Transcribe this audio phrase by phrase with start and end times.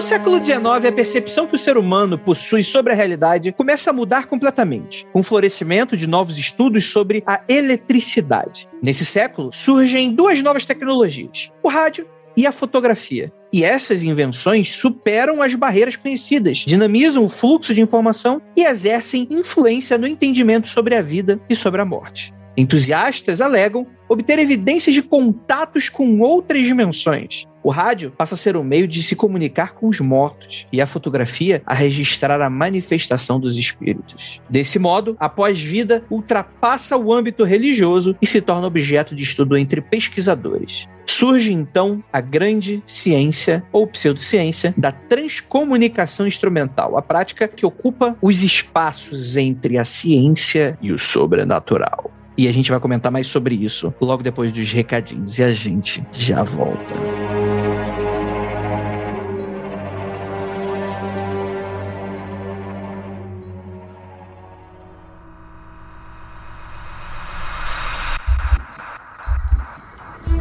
[0.00, 3.92] No século XIX, a percepção que o ser humano possui sobre a realidade começa a
[3.92, 8.66] mudar completamente, com o florescimento de novos estudos sobre a eletricidade.
[8.82, 13.30] Nesse século, surgem duas novas tecnologias: o rádio e a fotografia.
[13.52, 19.98] E essas invenções superam as barreiras conhecidas, dinamizam o fluxo de informação e exercem influência
[19.98, 22.32] no entendimento sobre a vida e sobre a morte.
[22.56, 27.46] Entusiastas alegam obter evidências de contatos com outras dimensões.
[27.62, 30.86] O rádio passa a ser o meio de se comunicar com os mortos e a
[30.86, 34.40] fotografia a registrar a manifestação dos espíritos.
[34.48, 39.80] Desse modo, a pós-vida ultrapassa o âmbito religioso e se torna objeto de estudo entre
[39.80, 40.88] pesquisadores.
[41.06, 48.42] Surge então a grande ciência ou pseudociência da transcomunicação instrumental, a prática que ocupa os
[48.42, 52.10] espaços entre a ciência e o sobrenatural.
[52.40, 55.38] E a gente vai comentar mais sobre isso logo depois dos recadinhos.
[55.38, 56.94] E a gente já volta.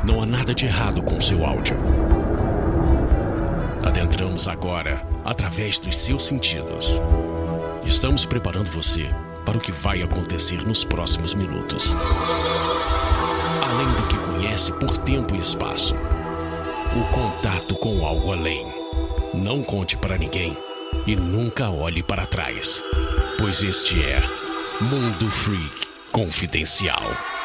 [0.06, 1.76] Não há nada de errado com seu áudio.
[3.86, 7.02] Adentramos agora através dos seus sentidos.
[7.86, 9.10] Estamos preparando você
[9.46, 11.96] para o que vai acontecer nos próximos minutos.
[13.64, 15.96] Além do que conhece por tempo e espaço,
[16.96, 18.66] o contato com algo além.
[19.34, 20.58] Não conte para ninguém
[21.06, 22.84] e nunca olhe para trás,
[23.38, 24.22] pois este é
[24.82, 27.39] Mundo Freak Confidencial.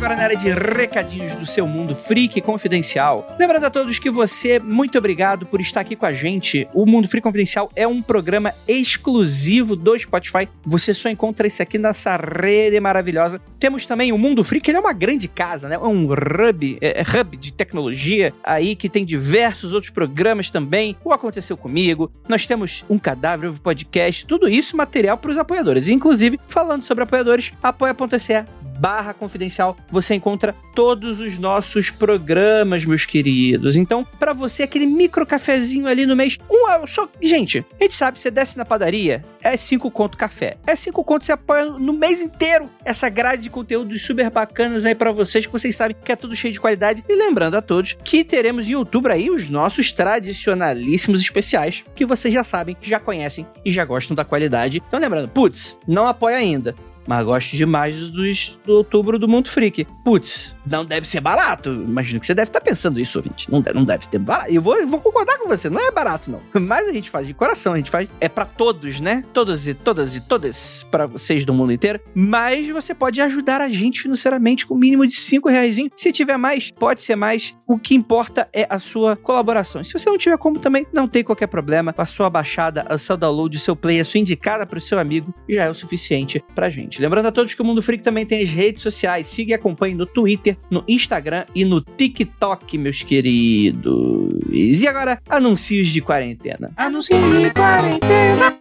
[0.00, 3.36] Agora na área de recadinhos do seu mundo freak confidencial.
[3.38, 6.66] Lembrando a todos que você, muito obrigado por estar aqui com a gente.
[6.72, 10.48] O Mundo Freak Confidencial é um programa exclusivo do Spotify.
[10.64, 13.42] Você só encontra isso aqui nessa rede maravilhosa.
[13.58, 15.74] Temos também o Mundo Freak, ele é uma grande casa, né?
[15.74, 20.96] É um hub, é, é hub de tecnologia aí que tem diversos outros programas também.
[21.04, 25.88] O Aconteceu Comigo, nós temos um cadáver, um podcast, tudo isso material para os apoiadores.
[25.88, 28.32] Inclusive, falando sobre apoiadores, apoia.se
[28.80, 33.76] barra confidencial, você encontra todos os nossos programas, meus queridos.
[33.76, 37.06] Então, para você, aquele micro cafezinho ali no mês, um só.
[37.20, 40.56] Gente, a gente sabe, você desce na padaria, é cinco conto café.
[40.66, 44.94] É cinco conto, você apoia no mês inteiro essa grade de conteúdos super bacanas aí
[44.94, 47.04] para vocês, que vocês sabem que é tudo cheio de qualidade.
[47.06, 52.32] E lembrando a todos que teremos em outubro aí os nossos tradicionalíssimos especiais, que vocês
[52.32, 54.82] já sabem, já conhecem e já gostam da qualidade.
[54.86, 56.74] Então, lembrando, putz, não apoia ainda
[57.06, 59.86] mas gosto demais dos do outubro do Mundo Freak.
[60.04, 61.70] Putz, não deve ser barato.
[61.70, 63.50] Imagino que você deve estar pensando isso, ouvinte.
[63.50, 64.52] Não deve, não deve ter barato.
[64.52, 66.40] Eu vou, eu vou concordar com você, não é barato, não.
[66.60, 68.08] Mas a gente faz de coração, a gente faz.
[68.20, 69.24] É para todos, né?
[69.32, 72.00] Todos e todas e todas, para vocês do mundo inteiro.
[72.14, 75.76] Mas você pode ajudar a gente financeiramente com o mínimo de 5 reais.
[75.96, 77.54] Se tiver mais, pode ser mais.
[77.66, 79.82] O que importa é a sua colaboração.
[79.82, 81.94] Se você não tiver como também, não tem qualquer problema.
[81.96, 84.98] A sua baixada, o seu download, o seu play, a sua indicada para o seu
[84.98, 86.89] amigo já é o suficiente pra gente.
[86.98, 89.28] Lembrando a todos que o Mundo Freak também tem as redes sociais.
[89.28, 94.30] Siga e acompanhe no Twitter, no Instagram e no TikTok, meus queridos.
[94.50, 96.72] E agora, anúncios de quarentena.
[96.76, 98.60] Anúncios de quarentena.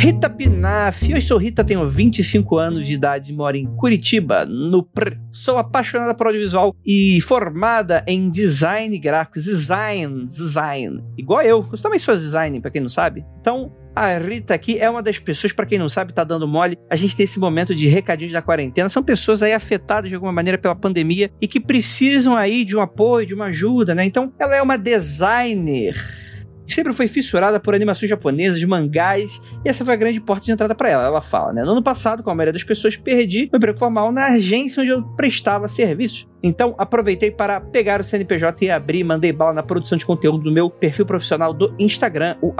[0.00, 1.10] Rita Pinaf.
[1.10, 5.18] Eu sou Rita, tenho 25 anos de idade, moro em Curitiba, no PR.
[5.30, 11.04] Sou apaixonada por audiovisual e formada em design gráfico, design, design.
[11.18, 11.66] Igual eu.
[11.70, 13.26] Eu também sou design, pra quem não sabe.
[13.40, 16.78] Então, a Rita aqui é uma das pessoas, para quem não sabe, tá dando mole.
[16.88, 18.88] A gente tem esse momento de recadinhos da quarentena.
[18.88, 22.80] São pessoas aí afetadas de alguma maneira pela pandemia e que precisam aí de um
[22.80, 24.04] apoio, de uma ajuda, né?
[24.06, 25.94] Então, ela é uma designer
[26.70, 30.74] sempre foi fissurada por animações japonesas, mangás, e essa foi a grande porta de entrada
[30.74, 31.04] para ela.
[31.04, 31.64] Ela fala, né?
[31.64, 34.90] No ano passado, com a maioria das pessoas, perdi meu emprego formal na agência onde
[34.90, 36.28] eu prestava serviços.
[36.42, 40.52] Então, aproveitei para pegar o CNPJ e abrir, mandei bala na produção de conteúdo do
[40.52, 42.54] meu perfil profissional do Instagram, o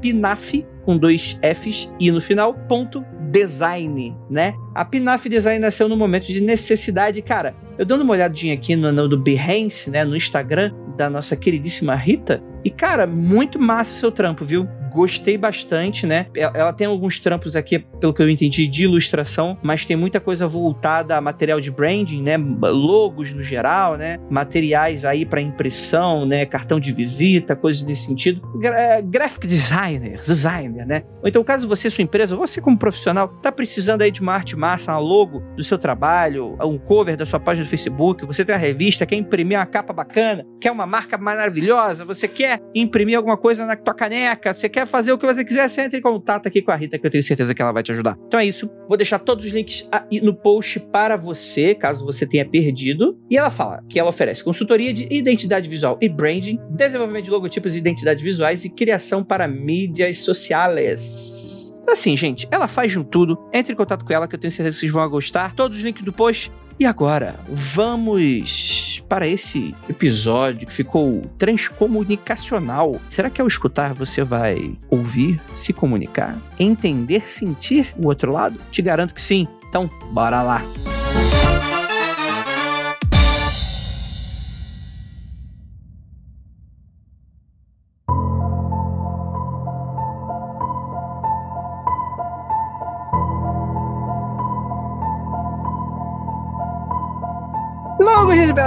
[0.00, 4.54] pinaf, com dois Fs e no final, ponto design, né?
[4.74, 7.54] A Pinaf Design nasceu no momento de necessidade, cara.
[7.78, 11.94] Eu dando uma olhadinha aqui no, no do Behance, né, no Instagram da nossa queridíssima
[11.94, 14.68] Rita, e cara, muito massa o seu trampo, viu?
[14.92, 16.26] Gostei bastante, né?
[16.34, 20.46] Ela tem alguns trampos aqui, pelo que eu entendi, de ilustração, mas tem muita coisa
[20.46, 22.36] voltada a material de branding, né?
[22.36, 24.18] Logos no geral, né?
[24.30, 26.46] Materiais aí para impressão, né?
[26.46, 28.40] Cartão de visita, coisas nesse sentido.
[28.58, 31.02] Gra é, graphic designer, designer, né?
[31.22, 34.56] Ou então, caso você, sua empresa, você como profissional, tá precisando aí de uma arte
[34.56, 38.54] massa, um logo do seu trabalho, um cover da sua página do Facebook, você tem
[38.54, 43.36] uma revista, quer imprimir uma capa bacana, quer uma marca maravilhosa, você quer imprimir alguma
[43.36, 46.02] coisa na tua caneca, você quer quer fazer o que você quiser, você entra em
[46.02, 48.16] contato aqui com a Rita, que eu tenho certeza que ela vai te ajudar.
[48.26, 48.68] Então é isso.
[48.88, 49.88] Vou deixar todos os links
[50.22, 53.18] no post para você, caso você tenha perdido.
[53.30, 57.74] E ela fala que ela oferece consultoria de identidade visual e branding, desenvolvimento de logotipos
[57.74, 61.72] e identidades visuais e criação para mídias sociais.
[61.82, 63.38] Então, assim, gente, ela faz de um tudo.
[63.52, 65.54] Entre em contato com ela, que eu tenho certeza que vocês vão gostar.
[65.54, 66.50] Todos os links do post.
[66.82, 73.00] E agora, vamos para esse episódio que ficou transcomunicacional.
[73.08, 78.58] Será que ao escutar você vai ouvir, se comunicar, entender, sentir o outro lado?
[78.72, 79.46] Te garanto que sim.
[79.68, 80.60] Então, bora lá.
[80.64, 81.61] Longos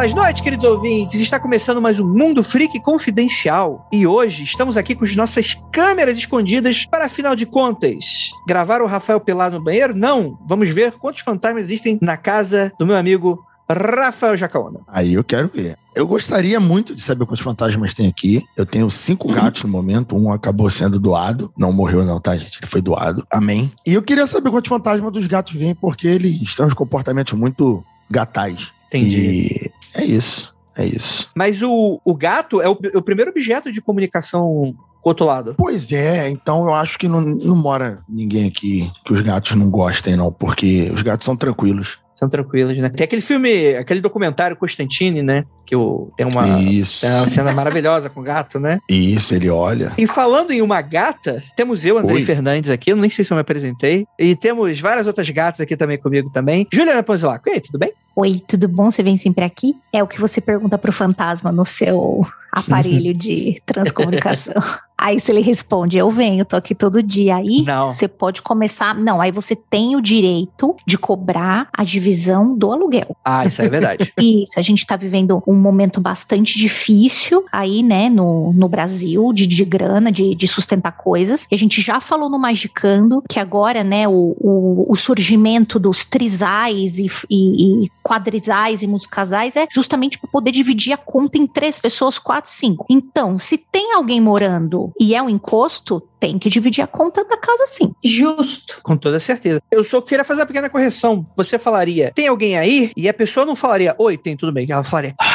[0.06, 1.20] belas noites, queridos ouvintes.
[1.20, 3.88] Está começando mais um Mundo Freak Confidencial.
[3.92, 8.86] E hoje estamos aqui com as nossas câmeras escondidas para, afinal de contas, gravar o
[8.86, 9.96] Rafael pelado no banheiro?
[9.96, 10.38] Não.
[10.48, 14.82] Vamos ver quantos fantasmas existem na casa do meu amigo Rafael Jacaona.
[14.88, 15.76] Aí eu quero ver.
[15.96, 18.44] Eu gostaria muito de saber quantos fantasmas tem aqui.
[18.56, 20.16] Eu tenho cinco gatos no momento.
[20.16, 21.52] Um acabou sendo doado.
[21.58, 22.60] Não morreu, não, tá, gente?
[22.60, 23.26] Ele foi doado.
[23.32, 23.72] Amém.
[23.84, 27.84] E eu queria saber quantos fantasmas dos gatos vêm, porque eles têm uns comportamentos muito
[28.08, 28.72] gatais.
[28.88, 29.18] Entendi.
[29.18, 30.56] E é isso.
[30.78, 31.32] É isso.
[31.36, 35.56] Mas o, o gato é o, o primeiro objeto de comunicação com o outro lado.
[35.58, 39.70] Pois é, então eu acho que não, não mora ninguém aqui que os gatos não
[39.70, 42.00] gostem, não, porque os gatos são tranquilos.
[42.16, 42.90] São tranquilos, né?
[42.90, 45.46] Tem aquele filme, aquele documentário Constantine, né?
[45.66, 47.02] Que o, tem, uma, Isso.
[47.02, 48.80] tem uma cena maravilhosa com o gato, né?
[48.90, 49.94] Isso, ele olha.
[49.98, 52.26] E falando em uma gata, temos eu, Andrei Oi.
[52.26, 52.92] Fernandes, aqui.
[52.92, 54.06] Eu nem sei se eu me apresentei.
[54.20, 56.68] E temos várias outras gatas aqui também comigo também.
[56.72, 57.50] Juliana Panzelaco.
[57.50, 57.92] E aí, tudo bem?
[58.18, 58.90] Oi, tudo bom?
[58.90, 59.76] Você vem sempre aqui?
[59.92, 64.54] É o que você pergunta pro fantasma no seu aparelho de transcomunicação.
[64.98, 67.36] Aí se ele responde, eu venho, tô aqui todo dia.
[67.36, 67.88] Aí Não.
[67.88, 68.96] você pode começar.
[68.96, 73.18] Não, aí você tem o direito de cobrar a divisão do aluguel.
[73.26, 74.14] Ah, isso é verdade.
[74.18, 79.48] Isso, a gente tá vivendo um momento bastante difícil aí, né, no, no Brasil, de,
[79.48, 81.48] de grana, de, de sustentar coisas.
[81.52, 86.06] E a gente já falou no Magicando que agora, né, o, o, o surgimento dos
[86.06, 91.48] trisais e, e, e quadrisais e multicasais é justamente para poder dividir a conta em
[91.48, 92.86] três pessoas, quatro, cinco.
[92.90, 97.38] Então, se tem alguém morando e é um encosto, tem que dividir a conta da
[97.38, 97.94] casa sim.
[98.04, 98.80] Justo.
[98.84, 99.62] Com toda certeza.
[99.72, 101.26] Eu só queria fazer uma pequena correção.
[101.36, 102.92] Você falaria, tem alguém aí?
[102.96, 104.66] E a pessoa não falaria, oi, tem tudo bem.
[104.70, 105.35] Ela falaria, bem.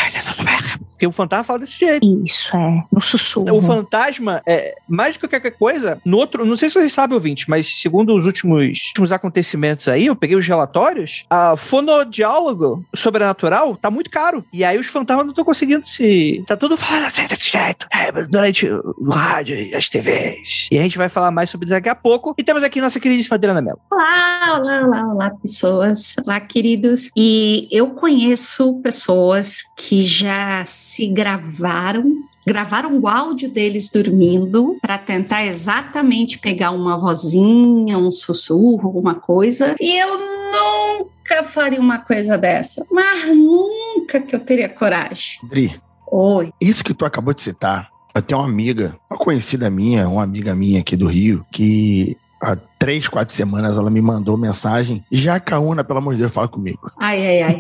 [1.01, 2.23] Porque o fantasma fala desse jeito.
[2.23, 3.57] Isso é, no sussurro.
[3.57, 7.15] O fantasma, é, mais do que qualquer coisa, no outro, não sei se vocês sabem,
[7.15, 13.77] ouvinte, mas segundo os últimos, últimos acontecimentos aí, eu peguei os relatórios, a fonodiálogo sobrenatural
[13.77, 14.45] tá muito caro.
[14.53, 16.45] E aí os fantasmas não estão conseguindo se.
[16.47, 17.87] Tá tudo falando assim desse jeito.
[17.91, 20.69] É, durante o rádio e as TVs.
[20.71, 22.35] E a gente vai falar mais sobre isso daqui a pouco.
[22.37, 23.81] E temos aqui nossa queridíssima Adriana Mello.
[23.91, 26.15] Olá, olá, olá, olá, pessoas.
[26.27, 27.11] Olá, queridos.
[27.17, 32.25] E eu conheço pessoas que já se gravaram.
[32.47, 39.77] Gravaram o áudio deles dormindo para tentar exatamente pegar uma vozinha, um sussurro, alguma coisa.
[39.79, 42.85] E eu nunca faria uma coisa dessa.
[42.91, 45.39] Mas nunca que eu teria coragem.
[45.43, 45.79] Dri,
[46.11, 46.51] Oi.
[46.61, 50.55] isso que tu acabou de citar, eu tenho uma amiga, uma conhecida minha, uma amiga
[50.55, 55.05] minha aqui do Rio, que há três, quatro semanas ela me mandou mensagem.
[55.11, 56.91] Jacaúna, pelo amor de Deus, fala comigo.
[56.99, 57.59] Ai, ai, ai.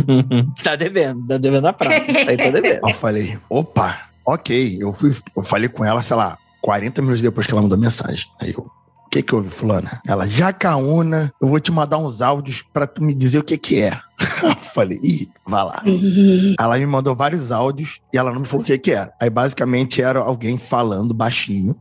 [0.62, 2.10] tá devendo, tá devendo a praça.
[2.10, 2.88] Isso aí tá devendo.
[2.88, 4.78] Eu falei, opa, ok.
[4.80, 8.26] Eu fui, eu falei com ela, sei lá, 40 minutos depois que ela mandou mensagem.
[8.40, 8.70] Aí eu,
[9.14, 10.02] que que houve, fulana?
[10.06, 13.80] Ela, Jacaúna, eu vou te mandar uns áudios pra tu me dizer o que que
[13.80, 13.96] é.
[14.42, 15.82] Eu falei, ih, vai lá.
[16.58, 19.12] Ela me mandou vários áudios e ela não me falou o que que era.
[19.20, 21.76] Aí basicamente era alguém falando baixinho.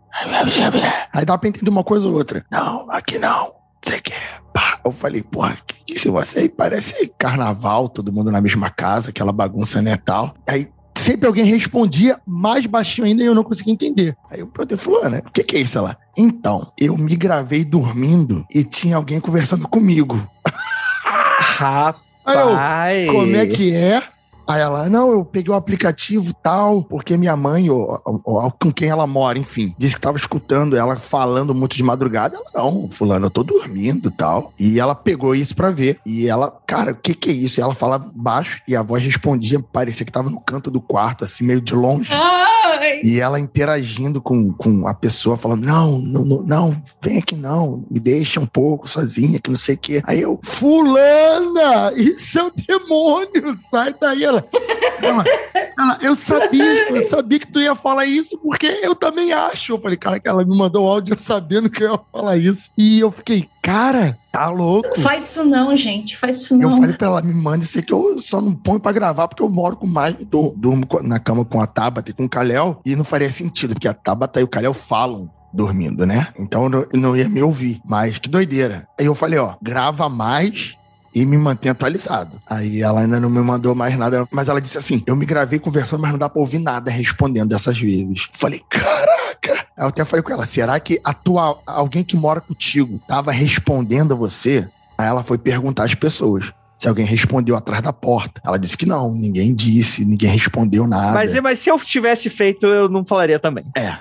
[1.11, 2.45] Aí dá pra entender uma coisa ou outra.
[2.51, 3.53] Não, aqui não.
[3.81, 4.41] Você quer?
[4.53, 4.79] Pá.
[4.85, 9.09] Eu falei, porra, que, que se você aí parece carnaval, todo mundo na mesma casa,
[9.09, 10.33] aquela bagunça, né, tal.
[10.47, 14.15] Aí sempre alguém respondia mais baixinho ainda e eu não conseguia entender.
[14.29, 15.97] Aí eu perguntei, fulana, o que que é isso lá?
[16.17, 20.27] Então, eu me gravei dormindo e tinha alguém conversando comigo.
[22.25, 23.11] Aí eu, Rapaz.
[23.11, 24.01] como é que é?
[24.47, 28.71] Aí ela, não, eu peguei o aplicativo tal, porque minha mãe, ou, ou- ou com
[28.71, 32.35] quem ela mora, enfim, disse que tava escutando ela falando muito de madrugada.
[32.35, 34.51] Ela, não, fulano, eu tô dormindo tal.
[34.59, 35.99] E ela pegou isso pra ver.
[36.05, 37.59] E ela, cara, o que que é isso?
[37.59, 41.23] E ela falava baixo e a voz respondia, parecia que tava no canto do quarto,
[41.23, 42.13] assim, meio de longe.
[43.03, 47.99] E ela interagindo com, com a pessoa, falando: não, não, não, vem aqui não, me
[47.99, 50.03] deixa um pouco sozinha, que não sei o quê.
[50.05, 54.23] Aí eu, Fulana, isso é o demônio, sai daí.
[54.23, 54.45] Ela,
[55.01, 55.23] ela,
[55.77, 59.73] ela, eu sabia, eu sabia que tu ia falar isso, porque eu também acho.
[59.73, 62.71] Eu falei, cara, que ela me mandou áudio sabendo que eu ia falar isso.
[62.77, 64.99] E eu fiquei, cara, tá louco.
[64.99, 66.71] Faz isso não, gente, faz isso não.
[66.71, 69.43] Eu falei pra ela, me manda isso que eu só não ponho pra gravar, porque
[69.43, 72.95] eu moro com mais, durmo na cama com a Tabata e com o Kalel, e
[72.95, 76.29] não faria sentido, porque a Tabata e o Kalel falam dormindo, né?
[76.39, 77.79] Então eu não ia me ouvir.
[77.87, 78.87] Mas que doideira.
[78.99, 80.75] Aí eu falei, ó, grava mais
[81.13, 82.41] e me mantém atualizado.
[82.49, 85.59] Aí ela ainda não me mandou mais nada, mas ela disse assim: eu me gravei
[85.59, 88.27] conversando, mas não dá pra ouvir nada respondendo dessas vezes.
[88.33, 89.67] Falei, caraca!
[89.77, 93.31] Aí eu até falei com ela: será que a tua, alguém que mora contigo tava
[93.31, 94.67] respondendo a você?
[94.97, 96.53] Aí ela foi perguntar às pessoas
[96.83, 98.41] se alguém respondeu atrás da porta.
[98.45, 101.13] Ela disse que não, ninguém disse, ninguém respondeu nada.
[101.13, 103.63] Mas, mas se eu tivesse feito, eu não falaria também.
[103.77, 103.95] É.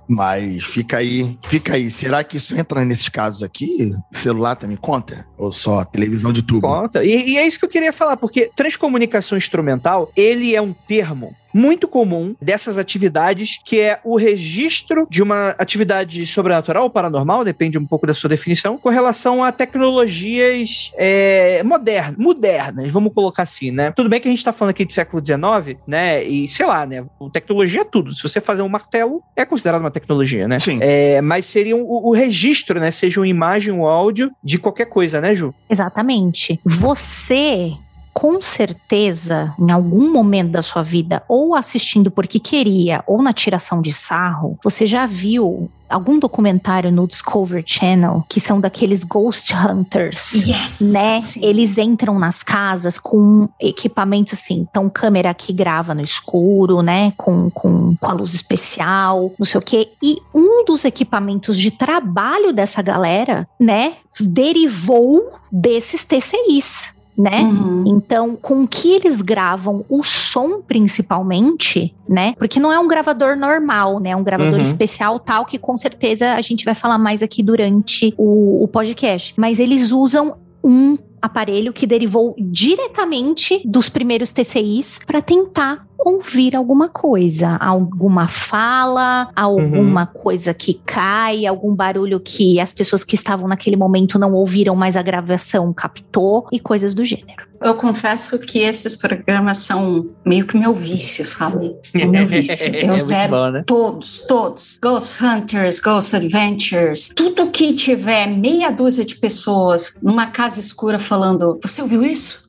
[0.08, 1.90] mas fica aí, fica aí.
[1.90, 3.94] Será que isso entra nesses casos aqui?
[4.10, 5.26] Celular também conta?
[5.36, 6.66] Ou só televisão de tubo?
[6.66, 7.04] Conta.
[7.04, 11.36] E, e é isso que eu queria falar, porque transcomunicação instrumental, ele é um termo
[11.56, 17.78] muito comum dessas atividades, que é o registro de uma atividade sobrenatural ou paranormal, depende
[17.78, 23.70] um pouco da sua definição, com relação a tecnologias é, modernas, modernas, vamos colocar assim,
[23.70, 23.90] né?
[23.96, 26.22] Tudo bem que a gente está falando aqui de século XIX, né?
[26.22, 27.04] E sei lá, né?
[27.32, 28.12] Tecnologia é tudo.
[28.12, 30.60] Se você fazer um martelo, é considerado uma tecnologia, né?
[30.60, 30.78] Sim.
[30.82, 32.90] É, mas seria um, o, o registro, né?
[32.90, 35.54] Seja uma imagem, um áudio de qualquer coisa, né, Ju?
[35.70, 36.60] Exatamente.
[36.64, 37.72] Você
[38.16, 43.82] com certeza, em algum momento da sua vida, ou assistindo porque queria, ou na tiração
[43.82, 50.32] de sarro, você já viu algum documentário no Discovery Channel que são daqueles ghost hunters,
[50.32, 51.20] yes, né?
[51.20, 51.44] sim.
[51.44, 57.12] Eles entram nas casas com equipamentos assim, então câmera que grava no escuro, né?
[57.18, 59.90] Com, com, com a luz especial, não sei o quê.
[60.02, 63.96] E um dos equipamentos de trabalho dessa galera, né?
[64.18, 67.40] Derivou desses TCIs né?
[67.42, 67.84] Uhum.
[67.86, 72.34] Então, com que eles gravam o som principalmente, né?
[72.38, 74.10] Porque não é um gravador normal, né?
[74.10, 74.60] É um gravador Uhum.
[74.60, 79.34] especial tal que com certeza a gente vai falar mais aqui durante o, o podcast.
[79.36, 86.88] Mas eles usam um aparelho que derivou diretamente dos primeiros TCIs para tentar ouvir alguma
[86.88, 93.76] coisa, alguma fala, alguma coisa que cai, algum barulho que as pessoas que estavam naquele
[93.76, 97.46] momento não ouviram, mas a gravação captou e coisas do gênero.
[97.62, 101.74] Eu confesso que esses programas são meio que meu vício, sabe?
[101.94, 102.66] É meu vício.
[102.66, 103.64] É Eu muito zero bom, né?
[103.66, 104.78] todos, todos.
[104.80, 111.15] Ghost Hunters, Ghost Adventures, tudo que tiver meia dúzia de pessoas numa casa escura falando:
[111.62, 112.46] Você ouviu isso?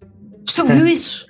[0.47, 1.27] Você ouviu isso?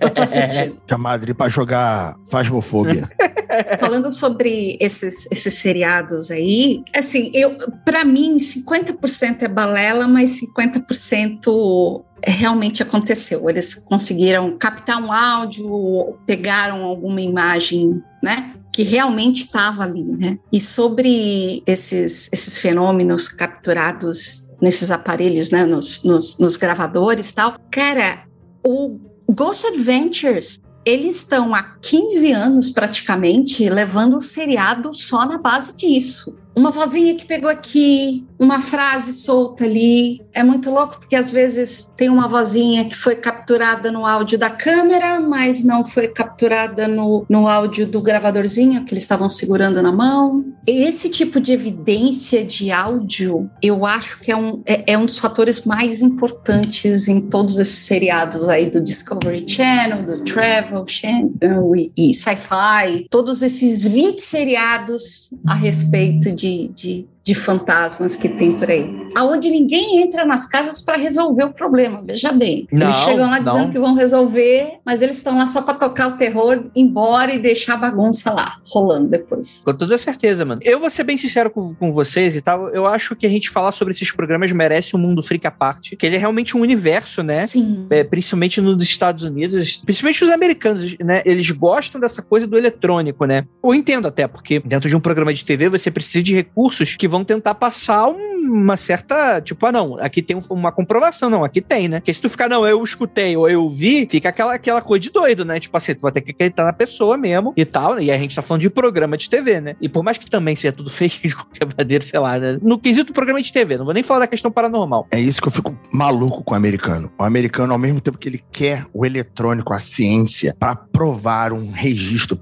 [0.00, 0.80] Eu tô assistindo.
[0.88, 3.08] Chamar Adri pra jogar Fasmofobia.
[3.80, 12.04] Falando sobre esses, esses seriados aí, assim, eu para mim 50% é balela, mas 50%
[12.24, 13.50] realmente aconteceu.
[13.50, 18.54] Eles conseguiram captar um áudio, pegaram alguma imagem, né?
[18.72, 20.38] Que realmente estava ali, né?
[20.50, 25.64] E sobre esses, esses fenômenos capturados nesses aparelhos, né?
[25.64, 28.24] Nos, nos, nos gravadores e tal, cara,
[28.64, 28.98] o
[29.28, 36.36] Ghost Adventures eles estão há 15 anos praticamente levando o seriado só na base disso.
[36.54, 40.20] Uma vozinha que pegou aqui, uma frase solta ali.
[40.32, 44.50] É muito louco porque às vezes tem uma vozinha que foi capturada no áudio da
[44.50, 49.92] câmera, mas não foi capturada no, no áudio do gravadorzinho que eles estavam segurando na
[49.92, 50.44] mão.
[50.66, 55.18] Esse tipo de evidência de áudio, eu acho que é um, é, é um dos
[55.18, 61.92] fatores mais importantes em todos esses seriados aí do Discovery Channel, do Travel Channel e,
[61.96, 68.52] e Sci-Fi, todos esses 20 seriados a respeito de de, de, de, fantasmas que tem
[68.58, 69.08] por aí.
[69.14, 72.66] Aonde ninguém entra nas casas para resolver o problema, veja bem.
[72.70, 73.52] Não, eles chegam lá não.
[73.52, 77.38] dizendo que vão resolver, mas eles estão lá só para tocar o terror, embora e
[77.38, 79.62] deixar a bagunça lá, rolando depois.
[79.64, 80.60] Com toda certeza, mano.
[80.64, 82.68] Eu vou ser bem sincero com, com vocês e tal.
[82.70, 85.96] Eu acho que a gente falar sobre esses programas merece um mundo freak à parte.
[85.96, 87.46] Que ele é realmente um universo, né?
[87.46, 87.86] Sim.
[87.90, 91.22] É, principalmente nos Estados Unidos, principalmente os americanos, né?
[91.24, 93.44] Eles gostam dessa coisa do eletrônico, né?
[93.62, 97.08] Eu entendo até, porque dentro de um programa de TV você precisa de recursos que
[97.12, 101.60] vão tentar passar um uma certa, tipo, ah, não, aqui tem uma comprovação, não, aqui
[101.60, 102.00] tem, né?
[102.00, 105.10] Porque se tu ficar, não, eu escutei ou eu vi, fica aquela, aquela coisa de
[105.10, 105.60] doido, né?
[105.60, 108.04] Tipo assim, tu vai ter que acreditar na pessoa mesmo e tal, né?
[108.04, 109.76] E a gente tá falando de programa de TV, né?
[109.80, 112.58] E por mais que também seja tudo fake, quebradeiro, sei lá, né?
[112.60, 115.06] No quesito programa de TV, não vou nem falar da questão paranormal.
[115.10, 117.12] É isso que eu fico maluco com o americano.
[117.18, 121.70] O americano, ao mesmo tempo que ele quer o eletrônico, a ciência, para provar um
[121.70, 122.38] registro,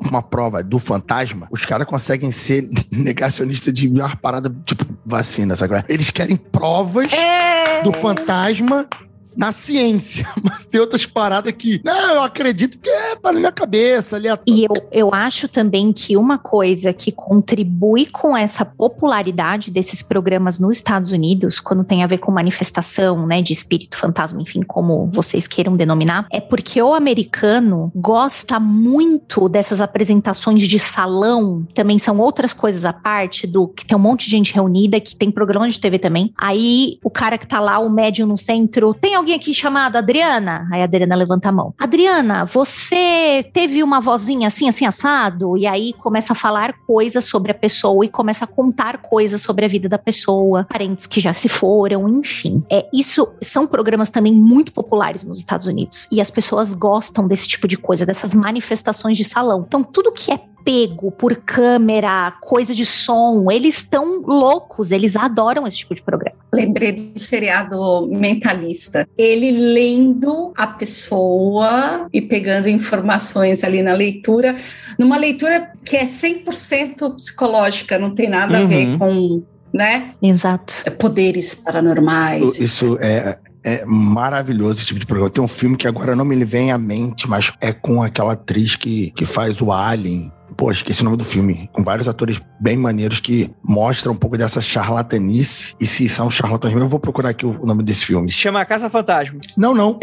[0.00, 5.84] uma prova do fantasma, os caras conseguem ser negacionistas de uma parada tipo vacina, sabe?
[5.88, 7.82] Eles querem provas é...
[7.82, 8.86] do fantasma
[9.36, 13.52] na ciência, mas tem outras paradas que, não, eu acredito que é, tá na minha
[13.52, 14.28] cabeça ali.
[14.46, 20.58] E eu, eu acho também que uma coisa que contribui com essa popularidade desses programas
[20.58, 25.08] nos Estados Unidos, quando tem a ver com manifestação, né, de espírito fantasma, enfim, como
[25.12, 32.18] vocês queiram denominar, é porque o americano gosta muito dessas apresentações de salão, também são
[32.18, 35.68] outras coisas à parte do que tem um monte de gente reunida, que tem programa
[35.68, 36.32] de TV também.
[36.36, 40.68] Aí o cara que tá lá, o médium no centro, tem alguém aqui chamado Adriana?
[40.72, 41.74] Aí a Adriana levanta a mão.
[41.78, 45.56] Adriana, você teve uma vozinha assim, assim, assado?
[45.56, 49.64] E aí começa a falar coisas sobre a pessoa e começa a contar coisas sobre
[49.64, 52.62] a vida da pessoa, parentes que já se foram, enfim.
[52.70, 56.08] É, isso são programas também muito populares nos Estados Unidos.
[56.10, 59.64] E as pessoas gostam desse tipo de coisa, dessas manifestações de salão.
[59.66, 63.50] Então, tudo que é pego por câmera, coisa de som.
[63.50, 66.36] Eles estão loucos, eles adoram esse tipo de programa.
[66.52, 69.06] Lembrei do seriado Mentalista.
[69.18, 74.56] Ele lendo a pessoa e pegando informações ali na leitura,
[74.98, 78.64] numa leitura que é 100% psicológica, não tem nada uhum.
[78.64, 78.98] a ver uhum.
[78.98, 79.42] com
[79.74, 80.12] né?
[80.22, 80.72] Exato.
[81.00, 82.60] Poderes paranormais.
[82.60, 85.30] Isso é, é maravilhoso esse tipo de programa.
[85.30, 88.76] Tem um filme que agora não me vem à mente, mas é com aquela atriz
[88.76, 90.30] que, que faz o Alien.
[90.56, 91.68] Pô, esqueci o nome do filme.
[91.72, 95.74] Com vários atores bem maneiros que mostram um pouco dessa charlatanice.
[95.80, 98.30] E se são charlatães eu vou procurar aqui o nome desse filme.
[98.30, 99.40] Se chama Casa Fantasma.
[99.56, 99.98] Não, não.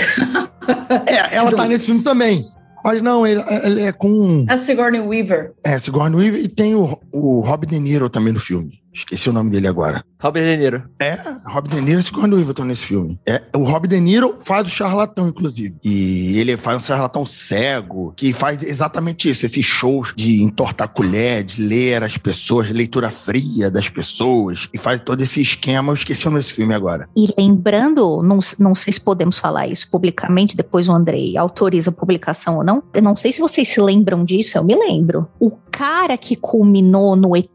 [1.08, 2.42] é, ela tá nesse filme também.
[2.84, 4.46] Mas não, ele, ele é com.
[4.50, 5.54] A Sigourney Weaver.
[5.64, 8.81] É, Sigourney Weaver e tem o, o Rob De Niro também no filme.
[8.94, 10.04] Esqueci o nome dele agora.
[10.22, 10.84] Robert De Niro.
[11.00, 13.20] É, Robert De Niro e Sigourney Weaver estão nesse filme.
[13.26, 15.78] É, o Robert De Niro faz o charlatão, inclusive.
[15.84, 21.44] E ele faz um charlatão cego, que faz exatamente isso, esses shows de entortar colher,
[21.44, 25.92] de ler as pessoas, leitura fria das pessoas, e faz todo esse esquema.
[25.92, 27.10] Eu esqueci o nome desse filme agora.
[27.16, 31.94] E lembrando, não, não sei se podemos falar isso publicamente, depois o Andrei autoriza a
[31.94, 32.84] publicação ou não.
[32.94, 35.28] Eu não sei se vocês se lembram disso, eu me lembro.
[35.40, 37.48] O cara que culminou no ET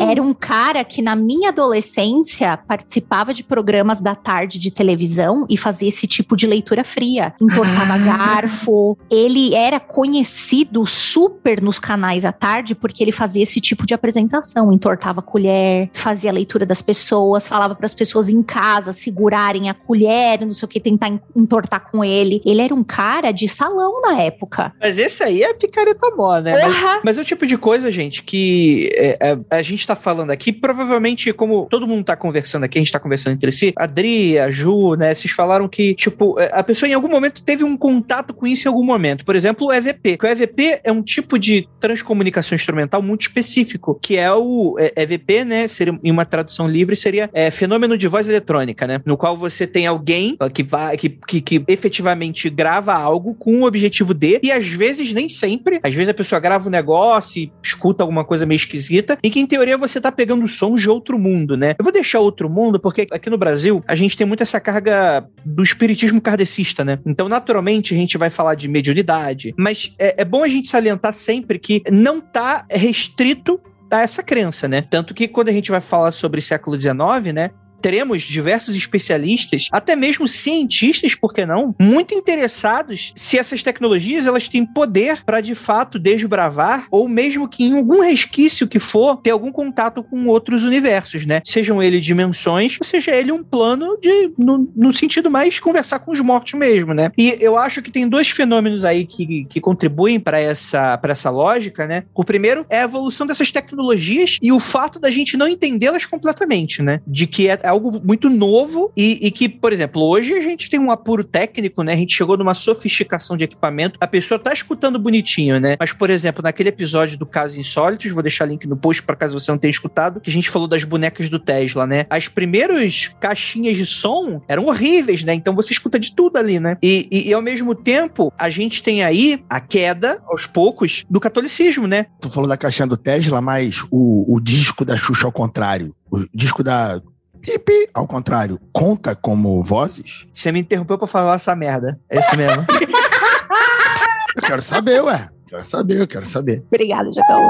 [0.00, 5.56] Era um cara que na minha adolescência participava de programas da tarde de televisão e
[5.56, 7.34] fazia esse tipo de leitura fria.
[7.40, 7.98] Entortava ah.
[7.98, 8.98] garfo.
[9.10, 14.72] Ele era conhecido super nos canais à tarde porque ele fazia esse tipo de apresentação.
[14.72, 19.68] Entortava a colher, fazia a leitura das pessoas, falava para as pessoas em casa segurarem
[19.68, 22.42] a colher, não sei o que, tentar entortar com ele.
[22.44, 24.72] Ele era um cara de salão na época.
[24.80, 26.54] Mas esse aí é picareta mó, né?
[26.54, 26.72] Uhum.
[26.72, 30.30] Mas, mas, é o tipo de coisa, gente, que é, é, a gente está falando
[30.30, 33.84] aqui, provavelmente, como todo mundo está conversando aqui, a gente está conversando entre si, a
[33.84, 37.64] Adri, a Ju, né, vocês falaram que, tipo, é, a pessoa em algum momento teve
[37.64, 39.24] um contato com isso em algum momento.
[39.24, 40.16] Por exemplo, o EVP.
[40.18, 44.92] Que o EVP é um tipo de transcomunicação instrumental muito específico, que é o é,
[45.02, 49.16] EVP, né, seria, em uma tradução livre, seria é, fenômeno de voz eletrônica, né, no
[49.16, 54.12] qual você tem alguém que vai, que, que, que efetivamente grava algo com o objetivo
[54.12, 58.02] de, e às vezes nem sempre, às vezes a pessoa grava um negócio e escuta
[58.02, 61.58] alguma coisa meio esquisita, e que em teoria você tá pegando sons de outro mundo,
[61.58, 61.74] né?
[61.78, 65.28] Eu vou deixar outro mundo porque aqui no Brasil a gente tem muito essa carga
[65.44, 66.98] do espiritismo kardecista, né?
[67.04, 71.12] Então, naturalmente, a gente vai falar de mediunidade, mas é, é bom a gente salientar
[71.12, 74.80] sempre que não tá restrito a essa crença, né?
[74.80, 77.50] Tanto que quando a gente vai falar sobre século XIX, né?
[77.86, 84.48] Teremos diversos especialistas, até mesmo cientistas, por que não, muito interessados se essas tecnologias elas
[84.48, 89.30] têm poder para de fato desbravar ou mesmo que em algum resquício que for ter
[89.30, 91.40] algum contato com outros universos, né?
[91.44, 96.18] Sejam ele dimensões, seja ele um plano de no, no sentido mais conversar com os
[96.18, 97.12] mortos mesmo, né?
[97.16, 101.30] E eu acho que tem dois fenômenos aí que, que contribuem para essa para essa
[101.30, 102.02] lógica, né?
[102.12, 106.82] O primeiro é a evolução dessas tecnologias e o fato da gente não entendê-las completamente,
[106.82, 107.00] né?
[107.06, 110.70] De que é, é algo muito novo e, e, que, por exemplo, hoje a gente
[110.70, 111.92] tem um apuro técnico, né?
[111.92, 113.98] A gente chegou numa sofisticação de equipamento.
[114.00, 115.76] A pessoa tá escutando bonitinho, né?
[115.78, 119.38] Mas, por exemplo, naquele episódio do Caso Insólitos, vou deixar link no post para caso
[119.38, 122.06] você não tenha escutado, que a gente falou das bonecas do Tesla, né?
[122.08, 125.34] As primeiras caixinhas de som eram horríveis, né?
[125.34, 126.78] Então você escuta de tudo ali, né?
[126.82, 131.20] E, e, e ao mesmo tempo, a gente tem aí a queda, aos poucos, do
[131.20, 132.06] catolicismo, né?
[132.20, 136.24] Tu falou da caixinha do Tesla, mas o, o disco da Xuxa ao contrário, o
[136.34, 137.00] disco da
[137.40, 140.26] Pipi, ao contrário, conta como vozes?
[140.32, 141.98] Você me interrompeu pra falar essa merda.
[142.10, 142.64] É isso mesmo.
[144.36, 145.28] eu quero saber, ué.
[145.48, 146.64] Quero saber, eu quero saber.
[146.66, 147.48] Obrigada, Jacaú.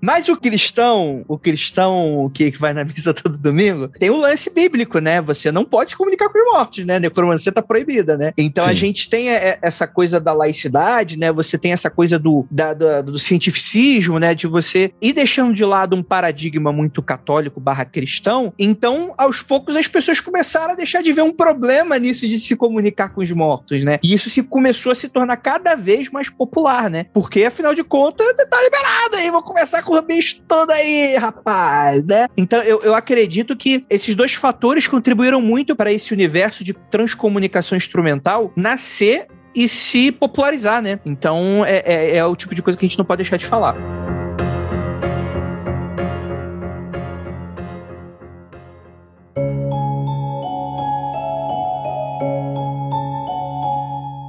[0.00, 4.50] Mas o cristão, o cristão que, vai na missa todo domingo, tem o um lance
[4.50, 5.20] bíblico, né?
[5.20, 6.98] Você não pode se comunicar com os mortos, né?
[6.98, 8.32] Necromancia tá proibida, né?
[8.36, 8.70] Então Sim.
[8.70, 11.32] a gente tem é, essa coisa da laicidade, né?
[11.32, 14.34] Você tem essa coisa do, da, do, do cientificismo, né?
[14.34, 18.52] De você ir deixando de lado um paradigma muito católico barra cristão.
[18.58, 22.56] Então, aos poucos, as pessoas começaram a deixar de ver um problema nisso de se
[22.56, 23.98] comunicar com os mortos, né?
[24.02, 27.06] E isso se começou a se tornar cada vez mais popular, né?
[27.12, 32.04] Porque, afinal de contas, tá liberado aí, vou começar com o bicho todo aí, rapaz,
[32.04, 32.28] né?
[32.36, 37.74] Então eu, eu acredito que esses dois fatores contribuíram muito para esse universo de transcomunicação
[37.74, 41.00] instrumental nascer e se popularizar, né?
[41.06, 43.46] Então é, é, é o tipo de coisa que a gente não pode deixar de
[43.46, 44.07] falar.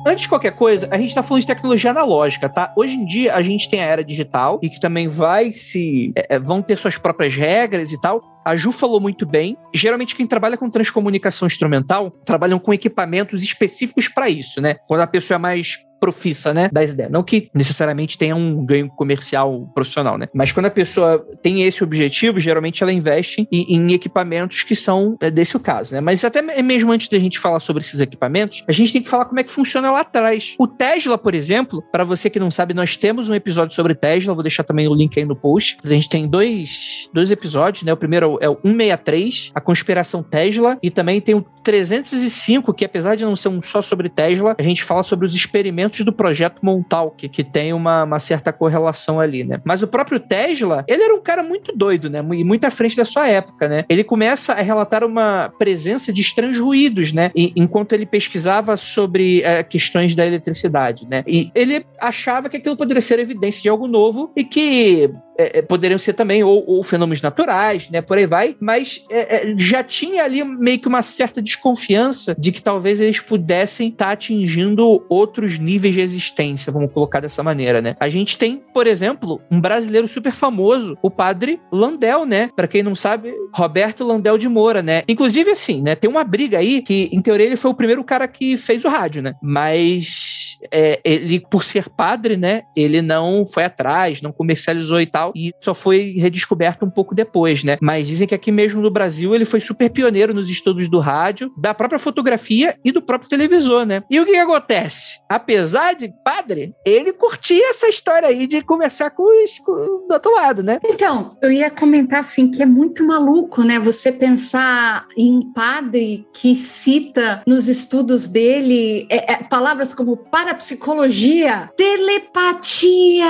[0.10, 2.74] Antes de qualquer coisa, a gente está falando de tecnologia analógica, tá?
[2.76, 6.12] Hoje em dia a gente tem a era digital e que também vai se.
[6.16, 8.20] É, é, vão ter suas próprias regras e tal.
[8.46, 9.58] A Ju falou muito bem.
[9.74, 14.76] Geralmente, quem trabalha com transcomunicação instrumental trabalham com equipamentos específicos para isso, né?
[14.88, 17.12] Quando a pessoa é mais profissa, né, das ideias.
[17.12, 20.28] Não que necessariamente tenha um ganho comercial profissional, né?
[20.34, 25.18] Mas quando a pessoa tem esse objetivo, geralmente ela investe em, em equipamentos que são
[25.20, 26.02] é, desse o caso, né?
[26.02, 29.26] Mas até mesmo antes da gente falar sobre esses equipamentos, a gente tem que falar
[29.26, 30.56] como é que funciona lá atrás.
[30.58, 34.34] O Tesla, por exemplo, para você que não sabe, nós temos um episódio sobre Tesla,
[34.34, 35.78] vou deixar também o link aí no post.
[35.84, 37.92] A gente tem dois, dois episódios, né?
[37.92, 43.16] O primeiro é o 163, a conspiração Tesla, e também tem o 305, que apesar
[43.16, 46.60] de não ser um só sobre Tesla, a gente fala sobre os experimentos do projeto
[46.64, 49.62] Montauk, que tem uma, uma certa correlação ali, né?
[49.64, 52.20] Mas o próprio Tesla, ele era um cara muito doido, né?
[52.20, 53.86] E muito à frente da sua época, né?
[53.90, 57.32] Ele começa a relatar uma presença de estranhos ruídos, né?
[57.36, 61.24] E, enquanto ele pesquisava sobre é, questões da eletricidade, né?
[61.28, 65.62] E ele achava que aquilo poderia ser evidência de algo novo e que é, é,
[65.62, 68.02] poderiam ser também ou, ou, fenômenos naturais, né?
[68.02, 72.52] Por aí vai, mas é, é, já tinha ali meio que uma certa desconfiança de
[72.52, 77.82] que talvez eles pudessem estar tá atingindo outros níveis de existência, vamos colocar dessa maneira,
[77.82, 77.96] né?
[78.02, 82.50] A gente tem, por exemplo, um brasileiro super famoso, o padre Landel, né?
[82.54, 85.04] Para quem não sabe, Roberto Landel de Moura, né?
[85.08, 85.96] Inclusive, assim, né?
[85.96, 88.90] Tem uma briga aí que, em teoria, ele foi o primeiro cara que fez o
[88.90, 89.36] rádio, né?
[89.42, 90.39] Mas
[90.72, 92.64] é, ele, por ser padre, né?
[92.76, 97.64] Ele não foi atrás, não comercializou e tal e só foi redescoberto um pouco depois,
[97.64, 97.78] né?
[97.82, 101.52] Mas dizem que aqui mesmo no Brasil ele foi super pioneiro nos estudos do rádio,
[101.58, 104.04] da própria fotografia e do próprio televisor, né?
[104.10, 105.20] E o que, que acontece?
[105.30, 110.34] Apesar de padre, ele curtia essa história aí de conversar com os com, do outro
[110.34, 110.80] lado, né?
[110.86, 113.80] Então, eu ia comentar assim que é muito maluco, né?
[113.80, 120.18] Você pensar em padre que cita nos estudos dele é, é, palavras como
[120.50, 123.28] parapsicologia, telepatia,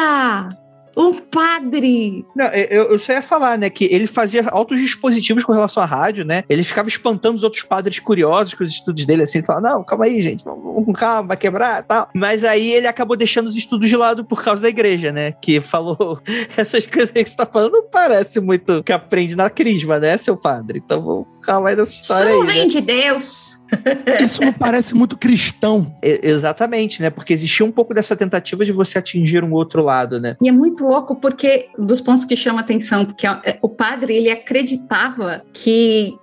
[0.96, 2.26] um padre!
[2.36, 5.86] Não, eu, eu só ia falar, né, que ele fazia altos dispositivos com relação à
[5.86, 6.44] rádio, né?
[6.50, 10.06] Ele ficava espantando os outros padres curiosos com os estudos dele, assim, falando, não, calma
[10.06, 12.10] aí, gente, vamos com calma, vai quebrar tal.
[12.14, 15.34] Mas aí ele acabou deixando os estudos de lado por causa da igreja, né?
[15.34, 16.20] Que falou
[16.56, 20.18] essas coisas aí que você tá falando não parece muito que aprende na crisma, né,
[20.18, 20.82] seu padre?
[20.84, 22.48] Então vamos calma aí nessa história Isso não aí.
[22.48, 22.70] vem né?
[22.70, 23.49] de Deus.
[24.22, 25.96] Isso não parece muito cristão.
[26.02, 27.10] É, exatamente, né?
[27.10, 30.36] Porque existia um pouco dessa tentativa de você atingir um outro lado, né?
[30.42, 34.30] E é muito louco porque dos pontos que chama atenção, porque é, o padre ele
[34.30, 36.18] acreditava que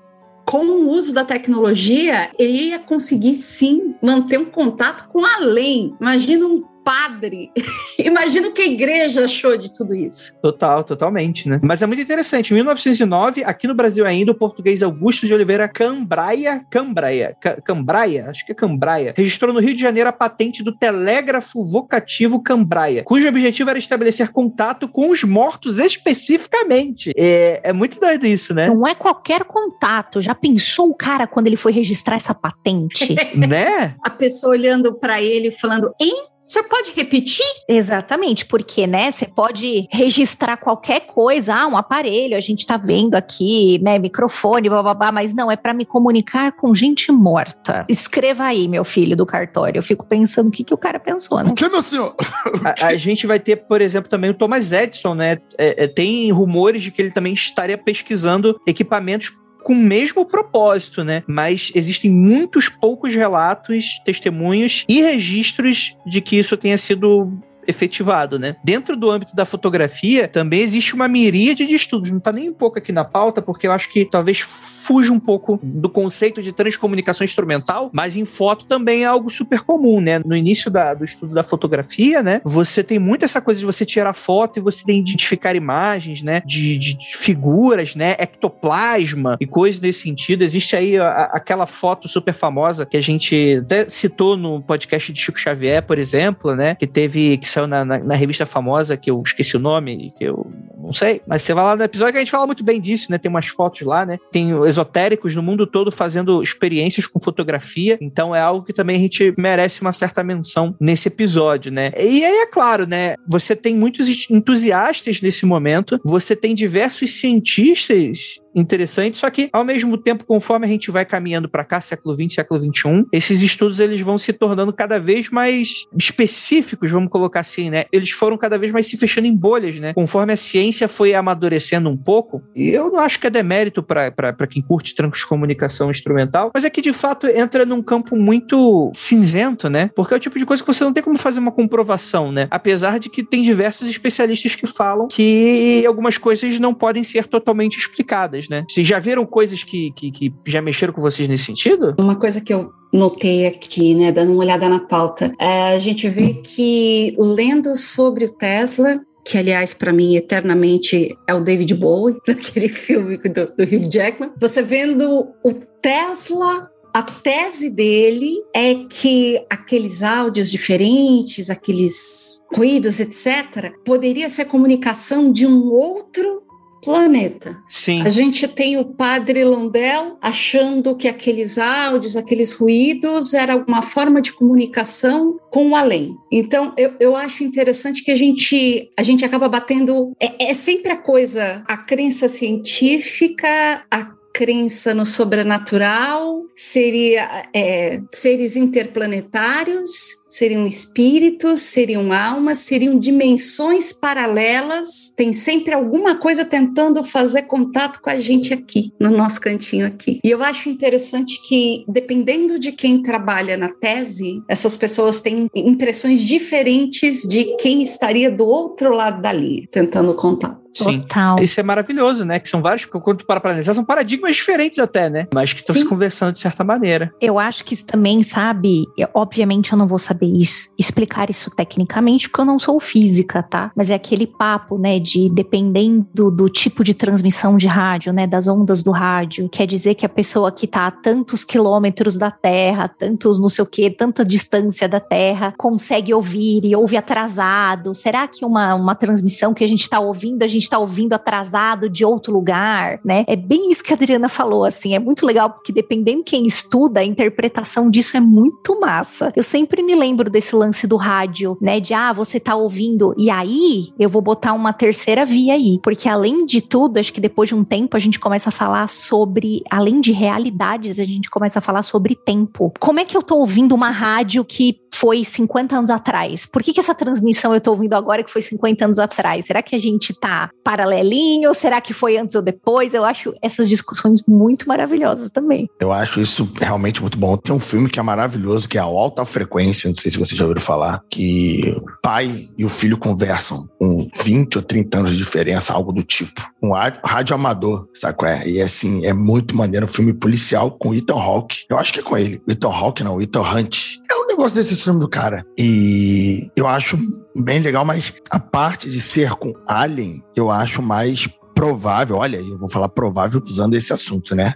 [0.47, 5.93] com o uso da tecnologia, ele ia conseguir sim manter um contato com além.
[6.01, 7.51] Imagina um padre.
[7.99, 10.33] Imagina o que a igreja achou de tudo isso.
[10.41, 11.59] Total, totalmente, né?
[11.61, 12.53] Mas é muito interessante.
[12.53, 18.47] Em 1909, aqui no Brasil ainda, o português Augusto de Oliveira Cambraia, Cambraia, Cambraia, acho
[18.47, 23.27] que é Cambraia, registrou no Rio de Janeiro a patente do telégrafo vocativo Cambraia, cujo
[23.27, 27.13] objetivo era estabelecer contato com os mortos especificamente.
[27.17, 28.69] É, é muito doido isso, né?
[28.69, 30.21] Não é qualquer contato.
[30.21, 33.17] Já pensou o cara quando ele foi registrar essa patente?
[33.35, 33.97] né?
[34.05, 36.36] A pessoa olhando para ele falando, hein?
[36.47, 37.45] O senhor pode repetir?
[37.69, 43.17] Exatamente, porque, né, você pode registrar qualquer coisa, ah, um aparelho, a gente tá vendo
[43.17, 47.85] aqui, né, microfone, blá, blá, blá mas não, é para me comunicar com gente morta.
[47.89, 49.81] Escreva aí, meu filho do cartório.
[49.81, 51.51] Eu fico pensando o que, que o cara pensou, né?
[51.51, 52.15] O que, meu senhor?
[52.63, 55.39] A, a, gente vai ter, por exemplo, também o Thomas Edison, né?
[55.59, 59.33] É, é, tem rumores de que ele também estaria pesquisando equipamentos
[59.67, 61.25] com o mesmo propósito, né?
[61.27, 68.57] Mas existem muitos poucos relatos, testemunhos e registros de que isso tenha sido efetivado, né?
[68.63, 72.11] Dentro do âmbito da fotografia, também existe uma miríade de estudos.
[72.11, 75.19] Não está nem um pouco aqui na pauta, porque eu acho que talvez fuja um
[75.19, 80.21] pouco do conceito de transcomunicação instrumental, mas em foto também é algo super comum, né?
[80.25, 82.41] No início da, do estudo da fotografia, né?
[82.45, 86.41] Você tem muito essa coisa de você tirar foto e você identificar imagens, né?
[86.47, 88.15] De, de, de figuras, né?
[88.19, 90.45] Ectoplasma e coisas nesse sentido.
[90.45, 95.21] Existe aí a, aquela foto super famosa que a gente até citou no podcast de
[95.21, 96.77] Chico Xavier, por exemplo, né?
[96.77, 100.25] Que teve que saiu na, na, na, revista famosa, que eu esqueci o nome, que
[100.25, 102.81] eu não sei, mas você vai lá no episódio que a gente fala muito bem
[102.81, 103.19] disso, né?
[103.19, 104.19] Tem umas fotos lá, né?
[104.31, 109.01] Tem esotéricos no mundo todo fazendo experiências com fotografia, então é algo que também a
[109.01, 111.93] gente merece uma certa menção nesse episódio, né?
[111.97, 113.15] E aí é claro, né?
[113.27, 119.99] Você tem muitos entusiastas nesse momento, você tem diversos cientistas interessante, só que ao mesmo
[119.99, 124.01] tempo, conforme a gente vai caminhando para cá, século 20, século 21, esses estudos eles
[124.01, 127.85] vão se tornando cada vez mais específicos, vamos colocar assim, né?
[127.93, 129.93] Eles foram cada vez mais se fechando em bolhas, né?
[129.93, 134.47] Conforme a ciência foi amadurecendo um pouco, e eu não acho que é demérito para
[134.49, 138.91] quem curte trancos de comunicação instrumental, mas é que de fato entra num campo muito
[138.95, 139.91] cinzento, né?
[139.95, 142.49] Porque é o tipo de coisa que você não tem como fazer uma comprovação, né?
[142.51, 147.79] Apesar de que tem diversos especialistas que falam que algumas coisas não podem ser totalmente
[147.79, 148.65] explicadas, né?
[148.69, 151.95] Vocês já viram coisas que, que, que já mexeram com vocês nesse sentido?
[151.99, 156.09] Uma coisa que eu notei aqui, né, dando uma olhada na pauta, é, a gente
[156.09, 162.17] vê que lendo sobre o Tesla, que aliás para mim eternamente é o David Bowie,
[162.27, 169.45] daquele filme do, do Hugh Jackman, você vendo o Tesla a tese dele é que
[169.51, 176.46] aqueles áudios diferentes, aqueles ruídos, etc., poderia ser comunicação de um outro
[176.87, 177.59] planeta.
[177.67, 178.03] Sim.
[178.03, 184.23] A gente tem o padre Landel achando que aqueles áudios, aqueles ruídos era uma forma
[184.23, 186.17] de comunicação com o além.
[186.31, 190.13] Então, eu, eu acho interessante que a gente, a gente acaba batendo.
[190.21, 198.55] É, é sempre a coisa, a crença científica, a crença no sobrenatural, seria é, seres
[198.55, 199.91] interplanetários,
[200.29, 205.13] seriam espíritos, seriam almas, seriam dimensões paralelas.
[205.17, 210.21] Tem sempre alguma coisa tentando fazer contato com a gente aqui, no nosso cantinho aqui.
[210.25, 216.21] E eu acho interessante que, dependendo de quem trabalha na tese, essas pessoas têm impressões
[216.23, 220.67] diferentes de quem estaria do outro lado da linha, tentando contato.
[220.77, 220.99] Sim.
[221.01, 221.43] Total.
[221.43, 222.39] Isso é maravilhoso, né?
[222.39, 225.27] Que são vários, quando tu para para analisar, são paradigmas diferentes até, né?
[225.33, 227.13] Mas que estão se conversando de certa maneira.
[227.21, 228.85] Eu acho que isso também, sabe?
[228.97, 233.43] Eu, obviamente eu não vou saber isso, explicar isso tecnicamente, porque eu não sou física,
[233.43, 233.71] tá?
[233.75, 234.99] Mas é aquele papo, né?
[234.99, 238.27] De dependendo do tipo de transmissão de rádio, né?
[238.27, 239.49] Das ondas do rádio.
[239.49, 243.63] Quer dizer que a pessoa que tá a tantos quilômetros da Terra, tantos não sei
[243.63, 247.95] o quê, tanta distância da Terra, consegue ouvir e ouve atrasado.
[247.95, 251.89] Será que uma, uma transmissão que a gente tá ouvindo, a gente está ouvindo atrasado
[251.89, 253.25] de outro lugar, né?
[253.27, 257.01] É bem isso que a Adriana falou, assim, é muito legal porque dependendo quem estuda,
[257.01, 259.33] a interpretação disso é muito massa.
[259.35, 261.81] Eu sempre me lembro desse lance do rádio, né?
[261.81, 266.09] De ah, você tá ouvindo e aí eu vou botar uma terceira via aí, porque
[266.09, 269.63] além de tudo, acho que depois de um tempo a gente começa a falar sobre,
[269.71, 272.73] além de realidades, a gente começa a falar sobre tempo.
[272.79, 276.47] Como é que eu tô ouvindo uma rádio que foi 50 anos atrás?
[276.47, 279.45] Por que, que essa transmissão eu tô ouvindo agora que foi 50 anos atrás?
[279.45, 281.53] Será que a gente tá paralelinho?
[281.55, 282.95] Será que foi antes ou depois?
[282.95, 285.69] Eu acho essas discussões muito maravilhosas também.
[285.79, 287.37] Eu acho isso realmente muito bom.
[287.37, 290.39] Tem um filme que é maravilhoso, que é a Alta Frequência, não sei se vocês
[290.39, 295.13] já ouviram falar, que o pai e o filho conversam com 20 ou 30 anos
[295.13, 296.43] de diferença, algo do tipo.
[296.63, 296.73] Um
[297.05, 298.49] rádio amador, sabe qual é?
[298.49, 301.65] E assim, é muito maneiro, um filme policial com Ethan Hawke.
[301.69, 302.41] Eu acho que é com ele.
[302.49, 303.96] Ethan Hawke não, Ethan Hunt.
[304.37, 305.47] Um negócio desse filme do cara.
[305.59, 306.99] E eu acho
[307.35, 312.59] bem legal, mas a parte de ser com Alien, eu acho mais provável, olha, eu
[312.59, 314.53] vou falar provável usando esse assunto, né?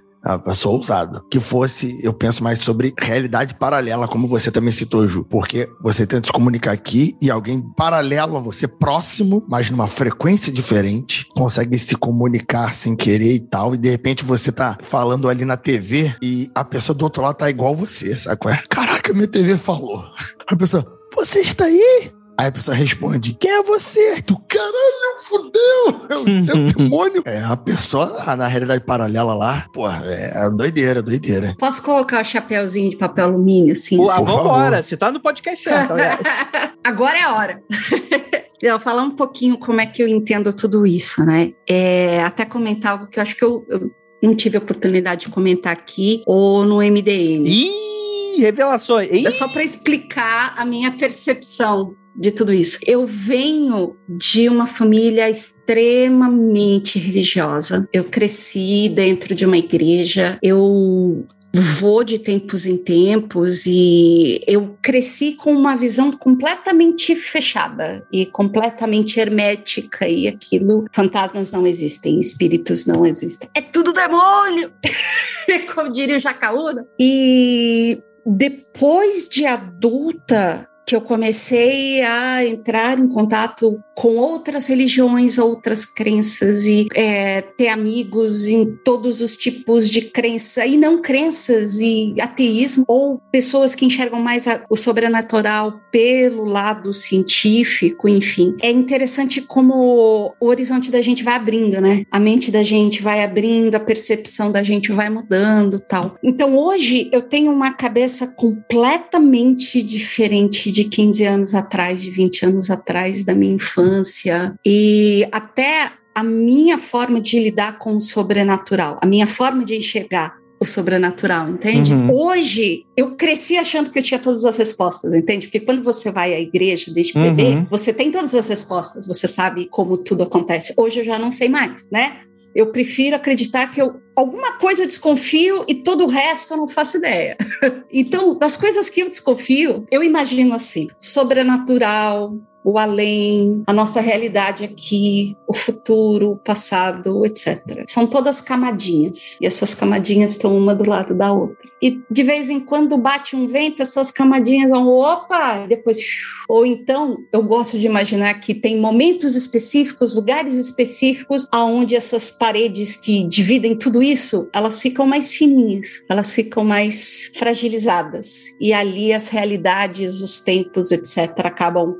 [0.46, 1.24] Eu sou ousado.
[1.30, 5.24] Que fosse, eu penso mais sobre realidade paralela, como você também citou, Ju.
[5.24, 10.52] Porque você tenta se comunicar aqui e alguém paralelo a você, próximo, mas numa frequência
[10.52, 13.74] diferente, consegue se comunicar sem querer e tal.
[13.74, 17.36] E de repente você tá falando ali na TV e a pessoa do outro lado
[17.36, 18.62] tá igual você, sabe qual é?
[18.68, 20.04] Caraca, minha TV falou.
[20.46, 22.12] A pessoa, você está aí?
[22.38, 24.22] Aí a pessoa responde: Quem é você?
[24.22, 26.06] Tu, caralho, fudeu!
[26.08, 27.22] É o teu demônio.
[27.24, 31.54] É, a pessoa, na realidade paralela lá, pô, é doideira, doideira.
[31.58, 33.96] Posso colocar o chapéuzinho de papel alumínio, assim?
[33.96, 34.24] Pô, assim?
[34.24, 35.94] vambora, você tá no podcast certo.
[36.82, 37.62] Agora é a hora.
[38.62, 41.54] Eu vou falar um pouquinho como é que eu entendo tudo isso, né?
[41.66, 43.90] É, até comentar algo que eu acho que eu, eu
[44.22, 47.46] não tive a oportunidade de comentar aqui ou no MDM.
[47.46, 49.08] Ih, revelações.
[49.10, 49.26] Ih.
[49.26, 52.78] É só para explicar a minha percepção de tudo isso.
[52.86, 57.88] Eu venho de uma família extremamente religiosa.
[57.92, 60.38] Eu cresci dentro de uma igreja.
[60.42, 68.24] Eu vou de tempos em tempos e eu cresci com uma visão completamente fechada e
[68.26, 73.48] completamente hermética e aquilo fantasmas não existem, espíritos não existem.
[73.54, 74.72] É tudo demônio,
[75.74, 76.86] como diria o Jacaúna.
[76.98, 85.84] E depois de adulta, que eu comecei a entrar em contato com outras religiões, outras
[85.84, 92.14] crenças e é, ter amigos em todos os tipos de crença e não crenças e
[92.18, 98.56] ateísmo ou pessoas que enxergam mais a, o sobrenatural pelo lado científico, enfim.
[98.62, 102.04] É interessante como o horizonte da gente vai abrindo, né?
[102.10, 106.16] A mente da gente vai abrindo, a percepção da gente vai mudando, tal.
[106.22, 112.46] Então hoje eu tenho uma cabeça completamente diferente de de 15 anos atrás, de 20
[112.46, 114.54] anos atrás, da minha infância.
[114.64, 120.38] E até a minha forma de lidar com o sobrenatural, a minha forma de enxergar
[120.58, 121.94] o sobrenatural, entende?
[121.94, 122.10] Uhum.
[122.12, 125.46] Hoje, eu cresci achando que eu tinha todas as respostas, entende?
[125.46, 127.24] Porque quando você vai à igreja desde uhum.
[127.24, 130.74] bebê, você tem todas as respostas, você sabe como tudo acontece.
[130.76, 132.18] Hoje eu já não sei mais, né?
[132.54, 136.68] Eu prefiro acreditar que eu alguma coisa eu desconfio e todo o resto eu não
[136.68, 137.36] faço ideia.
[137.90, 144.64] então, das coisas que eu desconfio, eu imagino assim: sobrenatural, o além, a nossa realidade
[144.64, 147.84] aqui, o futuro, o passado, etc.
[147.86, 151.70] São todas camadinhas e essas camadinhas estão uma do lado da outra.
[151.82, 155.98] E de vez em quando bate um vento, essas camadinhas vão opa, depois
[156.46, 162.96] ou então eu gosto de imaginar que tem momentos específicos, lugares específicos aonde essas paredes
[162.96, 169.28] que dividem tudo isso, elas ficam mais fininhas, elas ficam mais fragilizadas e ali as
[169.28, 171.96] realidades, os tempos, etc, acabam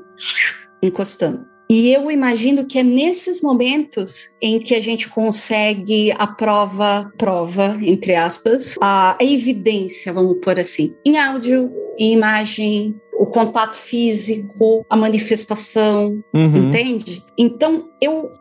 [0.81, 1.51] encostando.
[1.71, 7.79] E eu imagino que é nesses momentos em que a gente consegue a prova, prova,
[7.81, 14.97] entre aspas, a evidência, vamos por assim, em áudio, em imagem, o contato físico, a
[14.97, 16.57] manifestação, uhum.
[16.57, 17.23] entende?
[17.37, 18.33] Então, eu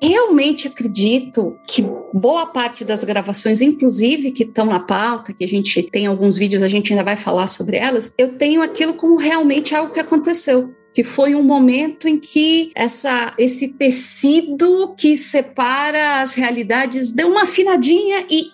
[0.00, 5.82] realmente acredito que boa parte das gravações, inclusive que estão na pauta, que a gente
[5.82, 9.74] tem alguns vídeos, a gente ainda vai falar sobre elas, eu tenho aquilo como realmente
[9.74, 16.34] algo que aconteceu que foi um momento em que essa, esse tecido que separa as
[16.34, 18.46] realidades deu uma afinadinha e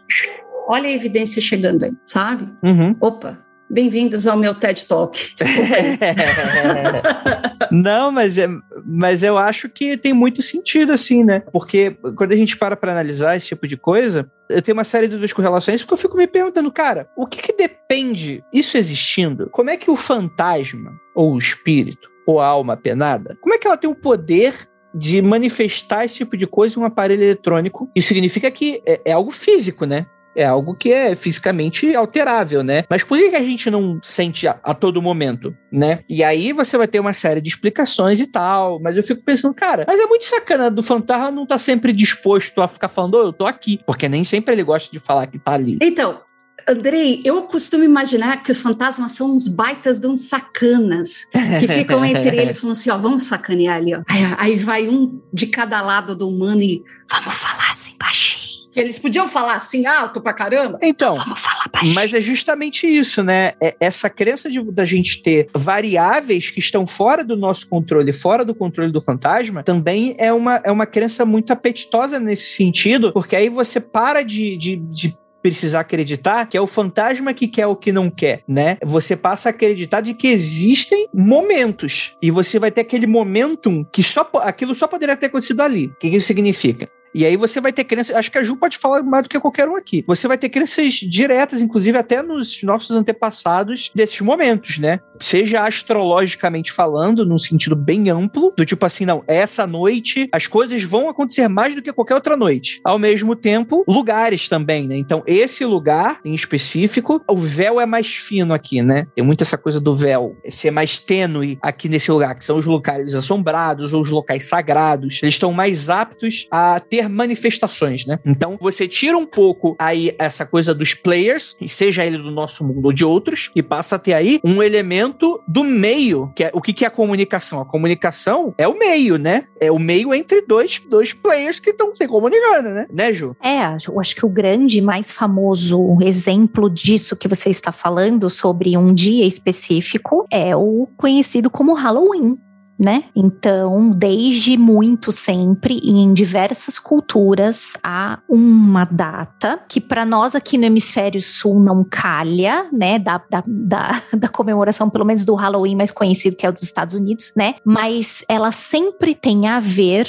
[0.68, 2.48] olha a evidência chegando aí, sabe?
[2.62, 2.96] Uhum.
[3.00, 5.34] Opa, Bem-vindos ao meu TED Talk.
[7.72, 8.46] Não, mas, é,
[8.84, 11.40] mas eu acho que tem muito sentido, assim, né?
[11.50, 15.08] Porque quando a gente para para analisar esse tipo de coisa, eu tenho uma série
[15.08, 19.48] de a isso, porque eu fico me perguntando, cara, o que, que depende, isso existindo,
[19.50, 23.66] como é que o fantasma ou o espírito ou a alma penada, como é que
[23.66, 27.90] ela tem o poder de manifestar esse tipo de coisa em um aparelho eletrônico?
[27.94, 30.06] Isso significa que é, é algo físico, né?
[30.36, 32.84] é algo que é fisicamente alterável, né?
[32.90, 36.00] Mas por que a gente não sente a, a, todo momento, né?
[36.08, 39.54] E aí você vai ter uma série de explicações e tal, mas eu fico pensando,
[39.54, 43.26] cara, mas é muito sacana do fantasma não tá sempre disposto a ficar falando, oh,
[43.26, 45.78] eu tô aqui, porque nem sempre ele gosta de falar que tá ali.
[45.80, 46.20] Então,
[46.68, 51.26] Andrei, eu costumo imaginar que os fantasmas são uns baitas de uns sacanas
[51.60, 54.02] que ficam entre eles falando assim: ó, vamos sacanear ali, ó.
[54.08, 58.44] Aí, aí vai um de cada lado do humano e vamos falar assim baixinho.
[58.74, 60.78] Eles podiam falar assim alto pra caramba?
[60.82, 61.94] Então, vamos falar baixinho.
[61.94, 63.52] Mas é justamente isso, né?
[63.60, 68.44] É essa crença de, da gente ter variáveis que estão fora do nosso controle, fora
[68.44, 73.36] do controle do fantasma, também é uma, é uma crença muito apetitosa nesse sentido, porque
[73.36, 77.76] aí você para de, de, de precisar acreditar que é o fantasma que quer o
[77.76, 78.78] que não quer, né?
[78.82, 84.02] Você passa a acreditar de que existem momentos e você vai ter aquele momentum que
[84.02, 85.88] só aquilo só poderia ter acontecido ali.
[85.88, 86.88] O que isso significa?
[87.14, 89.38] E aí você vai ter crenças, acho que a Ju pode falar mais do que
[89.38, 90.04] qualquer um aqui.
[90.06, 95.00] Você vai ter crenças diretas, inclusive até nos nossos antepassados desses momentos, né?
[95.20, 100.82] Seja astrologicamente falando, num sentido bem amplo, do tipo assim, não, essa noite as coisas
[100.82, 102.80] vão acontecer mais do que qualquer outra noite.
[102.84, 104.96] Ao mesmo tempo, lugares também, né?
[104.96, 109.06] Então, esse lugar em específico, o véu é mais fino aqui, né?
[109.14, 112.66] Tem muito essa coisa do véu ser mais tênue aqui nesse lugar, que são os
[112.66, 115.20] locais assombrados ou os locais sagrados.
[115.22, 118.18] Eles estão mais aptos a ter manifestações, né?
[118.24, 122.86] Então, você tira um pouco aí essa coisa dos players, seja ele do nosso mundo
[122.86, 126.60] ou de outros, e passa a ter aí um elemento do meio, que é o
[126.60, 127.60] que, que é a comunicação?
[127.60, 129.46] A comunicação é o meio, né?
[129.60, 132.86] É o meio entre dois, dois players que estão se comunicando, né?
[132.92, 133.36] Né, Ju?
[133.42, 138.76] É, eu acho que o grande, mais famoso exemplo disso que você está falando sobre
[138.76, 142.38] um dia específico é o conhecido como Halloween
[142.78, 143.04] né?
[143.14, 150.58] Então, desde muito sempre e em diversas culturas há uma data que para nós aqui
[150.58, 152.98] no hemisfério sul não calha, né?
[152.98, 156.62] Da, da, da, da, comemoração, pelo menos do Halloween mais conhecido que é o dos
[156.62, 157.54] Estados Unidos, né?
[157.64, 160.06] Mas ela sempre tem a ver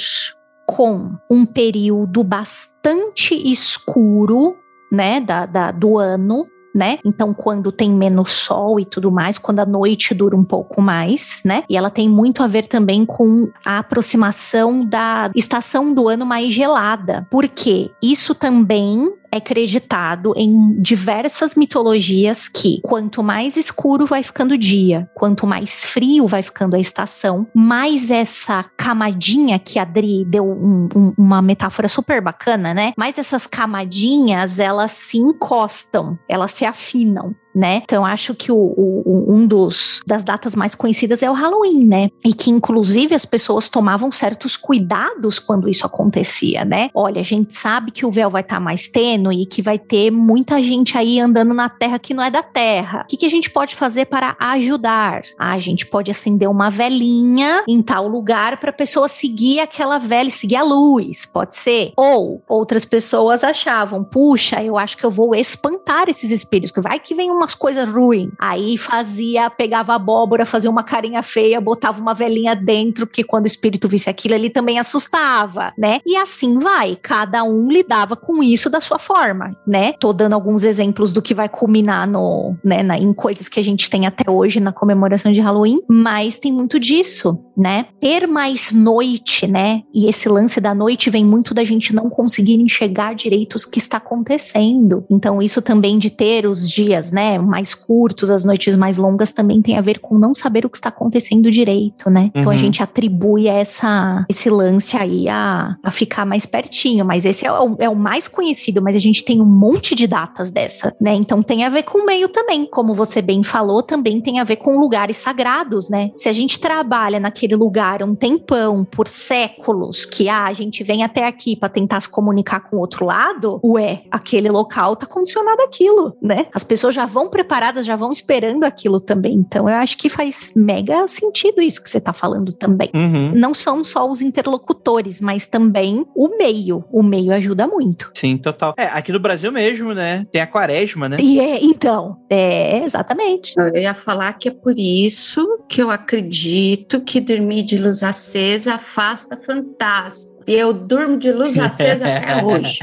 [0.66, 4.56] com um período bastante escuro,
[4.90, 5.20] né?
[5.20, 6.46] Da, da do ano
[6.76, 6.98] né?
[7.02, 11.40] Então, quando tem menos sol e tudo mais, quando a noite dura um pouco mais,
[11.42, 11.64] né?
[11.70, 16.52] E ela tem muito a ver também com a aproximação da estação do ano mais
[16.52, 17.26] gelada.
[17.30, 24.58] Porque isso também é acreditado em diversas mitologias que quanto mais escuro vai ficando o
[24.58, 30.44] dia, quanto mais frio vai ficando a estação, mais essa camadinha que a Adri deu
[30.44, 32.92] um, um, uma metáfora super bacana, né?
[32.96, 37.80] Mais essas camadinhas, elas se encostam, elas se afinam né?
[37.84, 42.10] Então acho que o, o, um dos das datas mais conhecidas é o Halloween, né?
[42.22, 46.90] E que inclusive as pessoas tomavam certos cuidados quando isso acontecia, né?
[46.94, 49.78] Olha, a gente sabe que o véu vai estar tá mais tênue e que vai
[49.78, 53.02] ter muita gente aí andando na terra que não é da terra.
[53.04, 55.22] O que, que a gente pode fazer para ajudar?
[55.38, 59.98] Ah, a gente pode acender uma velinha em tal lugar para a pessoa seguir aquela
[59.98, 61.92] vela e seguir a luz, pode ser.
[61.96, 66.98] Ou outras pessoas achavam, puxa, eu acho que eu vou espantar esses espíritos, que vai
[66.98, 68.30] que vem uma umas coisas ruins.
[68.38, 73.46] Aí fazia, pegava abóbora, fazia uma carinha feia, botava uma velhinha dentro, porque quando o
[73.46, 76.00] espírito visse aquilo, ele também assustava, né?
[76.04, 79.92] E assim vai, cada um lidava com isso da sua forma, né?
[80.00, 83.64] Tô dando alguns exemplos do que vai culminar no, né, na, em coisas que a
[83.64, 87.86] gente tem até hoje na comemoração de Halloween, mas tem muito disso, né?
[88.00, 89.82] Ter mais noite, né?
[89.94, 93.78] E esse lance da noite vem muito da gente não conseguir enxergar direito o que
[93.78, 95.04] está acontecendo.
[95.08, 97.35] Então, isso também de ter os dias, né?
[97.38, 100.76] Mais curtos, as noites mais longas também tem a ver com não saber o que
[100.76, 102.30] está acontecendo direito, né?
[102.34, 102.60] Então a uhum.
[102.60, 107.76] gente atribui essa, esse lance aí a, a ficar mais pertinho, mas esse é o,
[107.78, 111.14] é o mais conhecido, mas a gente tem um monte de datas dessa, né?
[111.14, 114.44] Então tem a ver com o meio também, como você bem falou, também tem a
[114.44, 116.10] ver com lugares sagrados, né?
[116.14, 121.02] Se a gente trabalha naquele lugar um tempão, por séculos, que ah, a gente vem
[121.02, 125.62] até aqui para tentar se comunicar com o outro lado, ué, aquele local tá condicionado
[125.62, 126.46] àquilo, né?
[126.54, 129.34] As pessoas já vão preparadas, já vão esperando aquilo também.
[129.34, 132.90] Então, eu acho que faz mega sentido isso que você está falando também.
[132.94, 133.32] Uhum.
[133.34, 136.84] Não são só os interlocutores, mas também o meio.
[136.90, 138.10] O meio ajuda muito.
[138.14, 138.74] Sim, total.
[138.76, 140.26] É, aqui no Brasil mesmo, né?
[140.30, 141.16] Tem a quaresma, né?
[141.20, 143.54] E é, então, é, exatamente.
[143.56, 148.74] Eu ia falar que é por isso que eu acredito que dormir de luz acesa
[148.74, 150.35] afasta fantasma.
[150.46, 152.78] E eu durmo de luz acesa até hoje.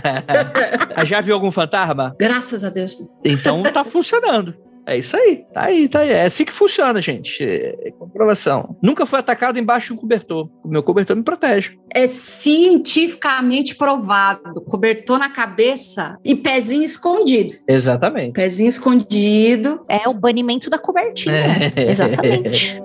[1.05, 2.15] Já viu algum fantasma?
[2.19, 2.97] Graças a Deus.
[3.23, 4.55] Então tá funcionando.
[4.85, 5.45] É isso aí.
[5.53, 6.11] Tá aí, tá aí.
[6.11, 7.43] É assim que funciona, gente.
[7.43, 8.75] É comprovação.
[8.81, 10.49] Nunca foi atacado embaixo de um cobertor.
[10.63, 11.77] O meu cobertor me protege.
[11.93, 14.61] É cientificamente provado.
[14.61, 17.55] Cobertor na cabeça e pezinho escondido.
[17.67, 18.33] Exatamente.
[18.33, 19.85] Pezinho escondido.
[19.87, 21.35] É o banimento da cobertinha.
[21.75, 21.87] É.
[21.89, 22.81] Exatamente.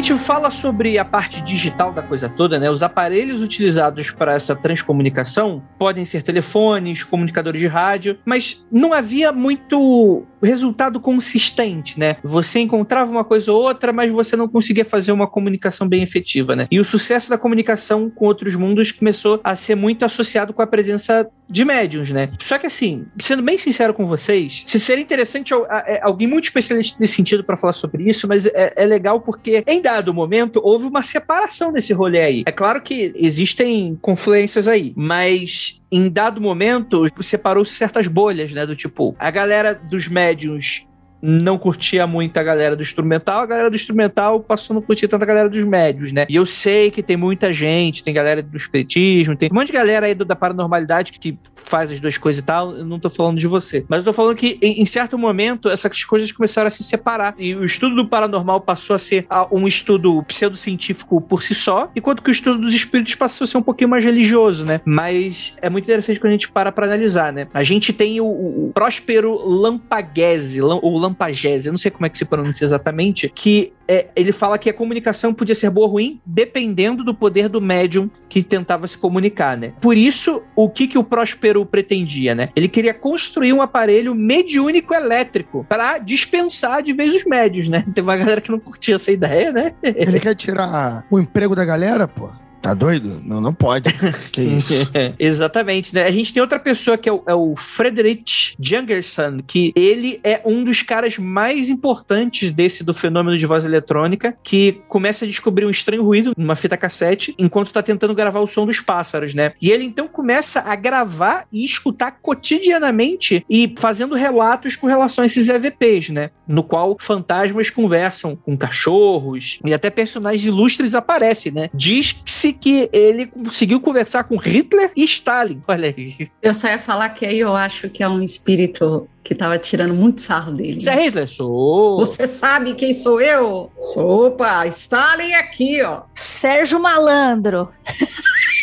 [0.00, 4.54] Gente fala sobre a parte digital da coisa toda, né, os aparelhos utilizados para essa
[4.54, 12.16] transcomunicação podem ser telefones, comunicadores de rádio, mas não havia muito resultado consistente, né?
[12.22, 16.54] Você encontrava uma coisa ou outra, mas você não conseguia fazer uma comunicação bem efetiva,
[16.54, 16.66] né?
[16.70, 20.66] E o sucesso da comunicação com outros mundos começou a ser muito associado com a
[20.66, 22.30] presença de médiums, né?
[22.40, 25.52] Só que assim, sendo bem sincero com vocês, se seria interessante
[25.86, 29.64] é, alguém muito especialista nesse sentido para falar sobre isso, mas é, é, legal porque
[29.66, 32.42] em dado momento houve uma separação desse rolê aí.
[32.46, 38.66] É claro que existem confluências aí, mas em dado momento separou-se certas bolhas, né?
[38.66, 40.87] Do tipo, a galera dos médiums
[41.20, 45.08] não curtia muito a galera do instrumental, a galera do instrumental passou a não curtir
[45.08, 46.26] tanto a galera dos médios, né?
[46.28, 49.72] E eu sei que tem muita gente, tem galera do espiritismo, tem um monte de
[49.72, 53.10] galera aí do, da paranormalidade que faz as duas coisas e tal, eu não tô
[53.10, 53.84] falando de você.
[53.88, 57.34] Mas eu tô falando que em, em certo momento essas coisas começaram a se separar
[57.38, 62.22] e o estudo do paranormal passou a ser um estudo pseudocientífico por si só, enquanto
[62.22, 64.80] que o estudo dos espíritos passou a ser um pouquinho mais religioso, né?
[64.84, 67.48] Mas é muito interessante quando a gente para pra analisar, né?
[67.52, 72.18] A gente tem o, o Próspero Lampagese, ou Lampagese, eu não sei como é que
[72.18, 76.20] se pronuncia exatamente, que é, ele fala que a comunicação podia ser boa ou ruim
[76.24, 79.72] dependendo do poder do médium que tentava se comunicar, né?
[79.80, 82.50] Por isso, o que, que o Próspero pretendia, né?
[82.54, 87.84] Ele queria construir um aparelho mediúnico elétrico para dispensar de vez os médios, né?
[87.94, 89.72] Tem uma galera que não curtia essa ideia, né?
[89.82, 92.28] Ele quer tirar o emprego da galera, pô.
[92.60, 93.20] Tá doido?
[93.24, 93.92] Não, não pode.
[94.32, 94.90] que isso?
[95.18, 96.04] Exatamente, né?
[96.04, 100.40] A gente tem outra pessoa que é o, é o Frederick Jungerson, que ele é
[100.44, 105.64] um dos caras mais importantes desse do fenômeno de voz eletrônica, que começa a descobrir
[105.64, 109.52] um estranho ruído numa fita cassete enquanto tá tentando gravar o som dos pássaros, né?
[109.60, 115.26] E ele então começa a gravar e escutar cotidianamente e fazendo relatos com relação a
[115.26, 116.30] esses EVPs, né?
[116.46, 121.70] No qual fantasmas conversam com cachorros e até personagens ilustres aparecem, né?
[121.72, 125.62] Diz que se que ele conseguiu conversar com Hitler e Stalin.
[125.66, 126.28] Olha aí.
[126.42, 129.94] Eu só ia falar que aí eu acho que é um espírito que tava tirando
[129.94, 130.80] muito sarro dele.
[130.80, 131.28] Você é Hitler?
[131.28, 131.98] Sou.
[131.98, 133.70] Você sabe quem sou eu?
[133.78, 136.02] Sou, opa, Stalin aqui, ó.
[136.14, 137.68] Sérgio Malandro.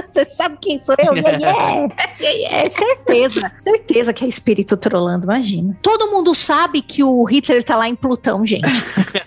[0.06, 1.14] Você sabe quem sou eu?
[1.14, 1.94] Yeah, yeah.
[2.20, 3.52] yeah, é certeza.
[3.56, 5.76] Certeza que é espírito trolando, imagina.
[5.82, 8.68] Todo mundo sabe que o Hitler tá lá em Plutão, gente.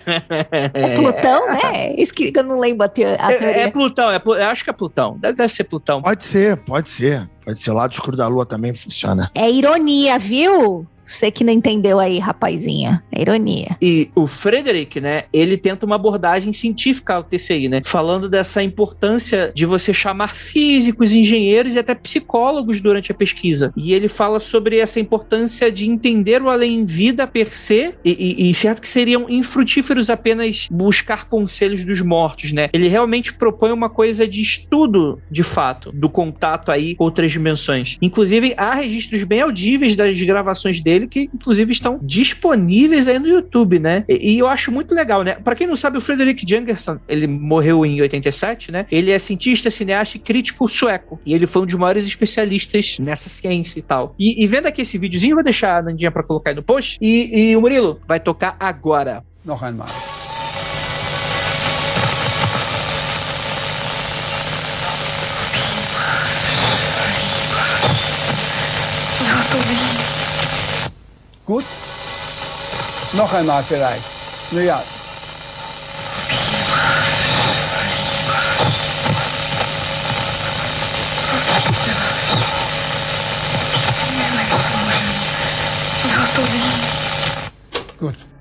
[0.06, 1.94] é Plutão, né?
[1.96, 3.56] Isso que eu não lembro a, te a é, teoria.
[3.56, 5.16] É, é Plutão, é, eu acho que é Plutão.
[5.18, 6.02] Deve, deve ser Plutão.
[6.02, 7.28] Pode ser, pode ser.
[7.44, 7.70] Pode ser.
[7.70, 9.30] O lado escuro da lua também funciona.
[9.34, 10.86] É ironia, viu?
[11.06, 13.02] Você que não entendeu aí, rapazinha.
[13.12, 13.76] É ironia.
[13.80, 17.80] E o Frederick, né, ele tenta uma abordagem científica ao TCI, né?
[17.84, 23.72] Falando dessa importância de você chamar físicos, engenheiros e até psicólogos durante a pesquisa.
[23.76, 28.54] E ele fala sobre essa importância de entender o além-vida per se, e, e, e
[28.54, 32.68] certo que seriam infrutíferos apenas buscar conselhos dos mortos, né?
[32.72, 37.98] Ele realmente propõe uma coisa de estudo, de fato, do contato aí com outras dimensões.
[38.00, 43.26] Inclusive, há registros bem audíveis das gravações dele dele que, inclusive, estão disponíveis aí no
[43.26, 44.04] YouTube, né?
[44.08, 45.34] E, e eu acho muito legal, né?
[45.34, 48.86] Para quem não sabe, o Frederick Jungerson, ele morreu em 87, né?
[48.90, 51.20] Ele é cientista, cineasta e crítico sueco.
[51.26, 54.14] E ele foi um dos maiores especialistas nessa ciência e tal.
[54.18, 56.98] E, e vendo aqui esse videozinho, vou deixar a Nandinha pra colocar aí no post.
[57.00, 59.22] E, e o Murilo vai tocar agora.
[59.44, 59.88] Noch einmal.
[71.46, 71.64] Gut?
[73.12, 74.04] Noch einmal vielleicht.
[74.50, 74.82] Naja.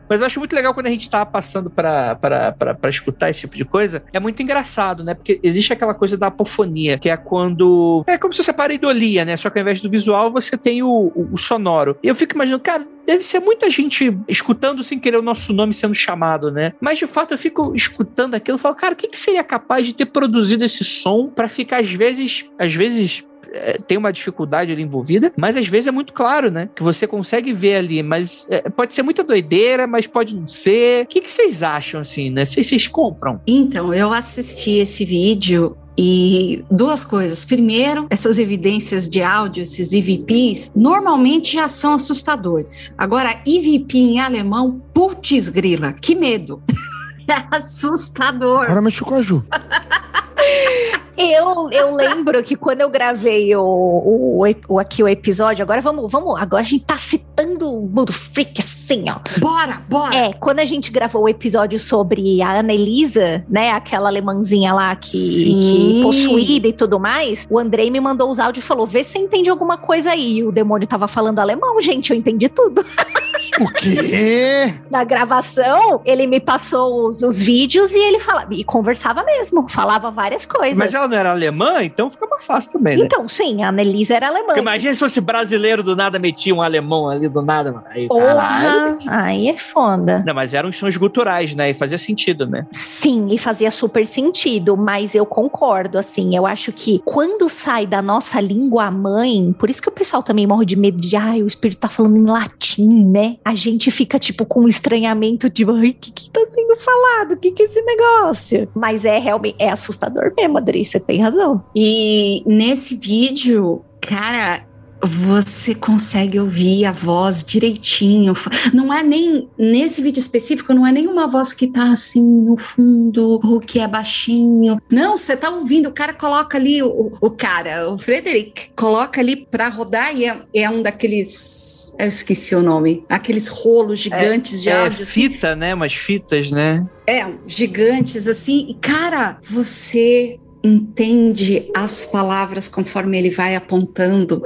[0.10, 3.66] Mas eu acho muito legal quando a gente tá passando para escutar esse tipo de
[3.66, 4.04] coisa.
[4.12, 5.14] É muito engraçado, né?
[5.14, 8.04] Porque existe aquela coisa da apofonia, que é quando.
[8.08, 9.38] É como se você pareidolia, né?
[9.38, 11.98] Só que ao invés do visual, você tem o, o, o sonoro.
[12.04, 15.74] E eu fico imaginando, cara, deve ser muita gente escutando sem querer o nosso nome
[15.74, 16.74] sendo chamado, né?
[16.80, 19.86] Mas de fato eu fico escutando aquilo e falo, cara, o que, que seria capaz
[19.86, 24.72] de ter produzido esse som para ficar às vezes, às vezes é, tem uma dificuldade
[24.72, 26.70] ali envolvida, mas às vezes é muito claro, né?
[26.76, 31.04] Que você consegue ver ali, mas é, pode ser muita doideira, mas pode não ser.
[31.04, 32.46] O que, que vocês acham, assim, né?
[32.46, 33.40] Se vocês compram?
[33.46, 37.46] Então, eu assisti esse vídeo e duas coisas.
[37.46, 42.94] Primeiro, essas evidências de áudio, esses EVPs, normalmente já são assustadores.
[42.98, 46.62] Agora, EVP em alemão, putz grila, que medo.
[47.30, 48.64] é assustador.
[48.64, 49.46] Agora mexeu com a Ju.
[51.16, 56.12] Eu, eu lembro que quando eu gravei o, o, o, aqui o episódio, agora vamos,
[56.12, 59.20] vamos, agora a gente tá citando o Mundo Freak assim, ó.
[59.40, 60.16] Bora, bora!
[60.16, 64.96] É, quando a gente gravou o episódio sobre a Ana Elisa, né, aquela alemãzinha lá
[64.96, 69.04] que, que possuída e tudo mais, o Andrei me mandou os áudios e falou, vê
[69.04, 70.38] se você entende alguma coisa aí.
[70.38, 72.84] E o demônio tava falando alemão, gente, eu entendi tudo.
[73.60, 74.74] O quê?
[74.90, 80.10] Na gravação, ele me passou os, os vídeos e ele falava, e conversava mesmo, falava
[80.10, 80.78] várias coisas.
[80.78, 83.04] Mas ela não era alemã, então fica mais fácil também, né?
[83.04, 84.48] Então, sim, a Annelise era alemã.
[84.48, 87.84] Porque imagina se fosse brasileiro do nada, metia um alemão ali do nada.
[87.90, 90.24] Aí, Porra, aí é foda.
[90.26, 91.70] Não, mas eram sons guturais, né?
[91.70, 92.66] E fazia sentido, né?
[92.72, 98.02] Sim, e fazia super sentido, mas eu concordo, assim, eu acho que quando sai da
[98.02, 101.48] nossa língua mãe, por isso que o pessoal também morre de medo de, ai, o
[101.48, 103.38] espírito tá falando em latim, né?
[103.44, 107.34] A gente fica, tipo, com um estranhamento de, o que que tá sendo falado?
[107.34, 108.70] O que que é esse negócio?
[108.74, 111.64] Mas é realmente, é assustador mesmo, Adri, você tem razão.
[111.76, 114.66] E nesse vídeo, cara,
[115.06, 118.34] você consegue ouvir a voz direitinho.
[118.74, 122.58] Não é nem nesse vídeo específico, não é nem uma voz que tá assim no
[122.58, 124.82] fundo, ou que é baixinho.
[124.90, 129.36] Não, você tá ouvindo, o cara coloca ali, o, o cara, o Frederick, coloca ali
[129.36, 131.94] pra rodar e é, é, um daqueles.
[132.00, 133.04] Eu esqueci o nome.
[133.10, 135.04] Aqueles rolos gigantes é, de é áudio.
[135.04, 135.22] Assim.
[135.22, 135.60] fita, assim.
[135.60, 135.74] né?
[135.74, 136.86] Umas fitas, né?
[137.08, 138.66] É, gigantes assim.
[138.70, 144.42] E, cara, você entende as palavras conforme ele vai apontando.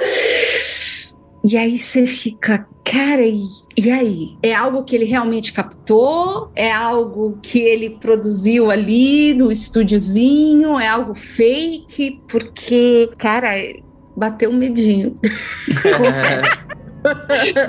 [1.43, 3.43] E aí você fica, cara, e,
[3.77, 4.37] e, aí?
[4.41, 6.51] É algo que ele realmente captou?
[6.55, 10.79] É algo que ele produziu ali no estúdiozinho?
[10.79, 12.21] É algo fake?
[12.27, 13.49] Porque, cara,
[14.15, 15.17] bateu um medinho.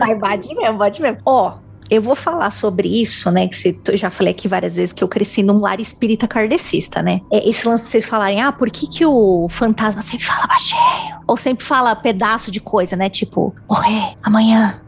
[0.01, 1.21] Vai, bate mesmo, bate mesmo.
[1.25, 1.59] Ó,
[1.91, 3.49] eu vou falar sobre isso, né?
[3.49, 7.21] Que eu já falei aqui várias vezes que eu cresci num lar espírita kardecista, né?
[7.33, 11.21] É, esse lance de vocês falarem, ah, por que, que o fantasma sempre fala baixinho?
[11.27, 13.09] Ou sempre fala pedaço de coisa, né?
[13.09, 14.81] Tipo, morrer amanhã,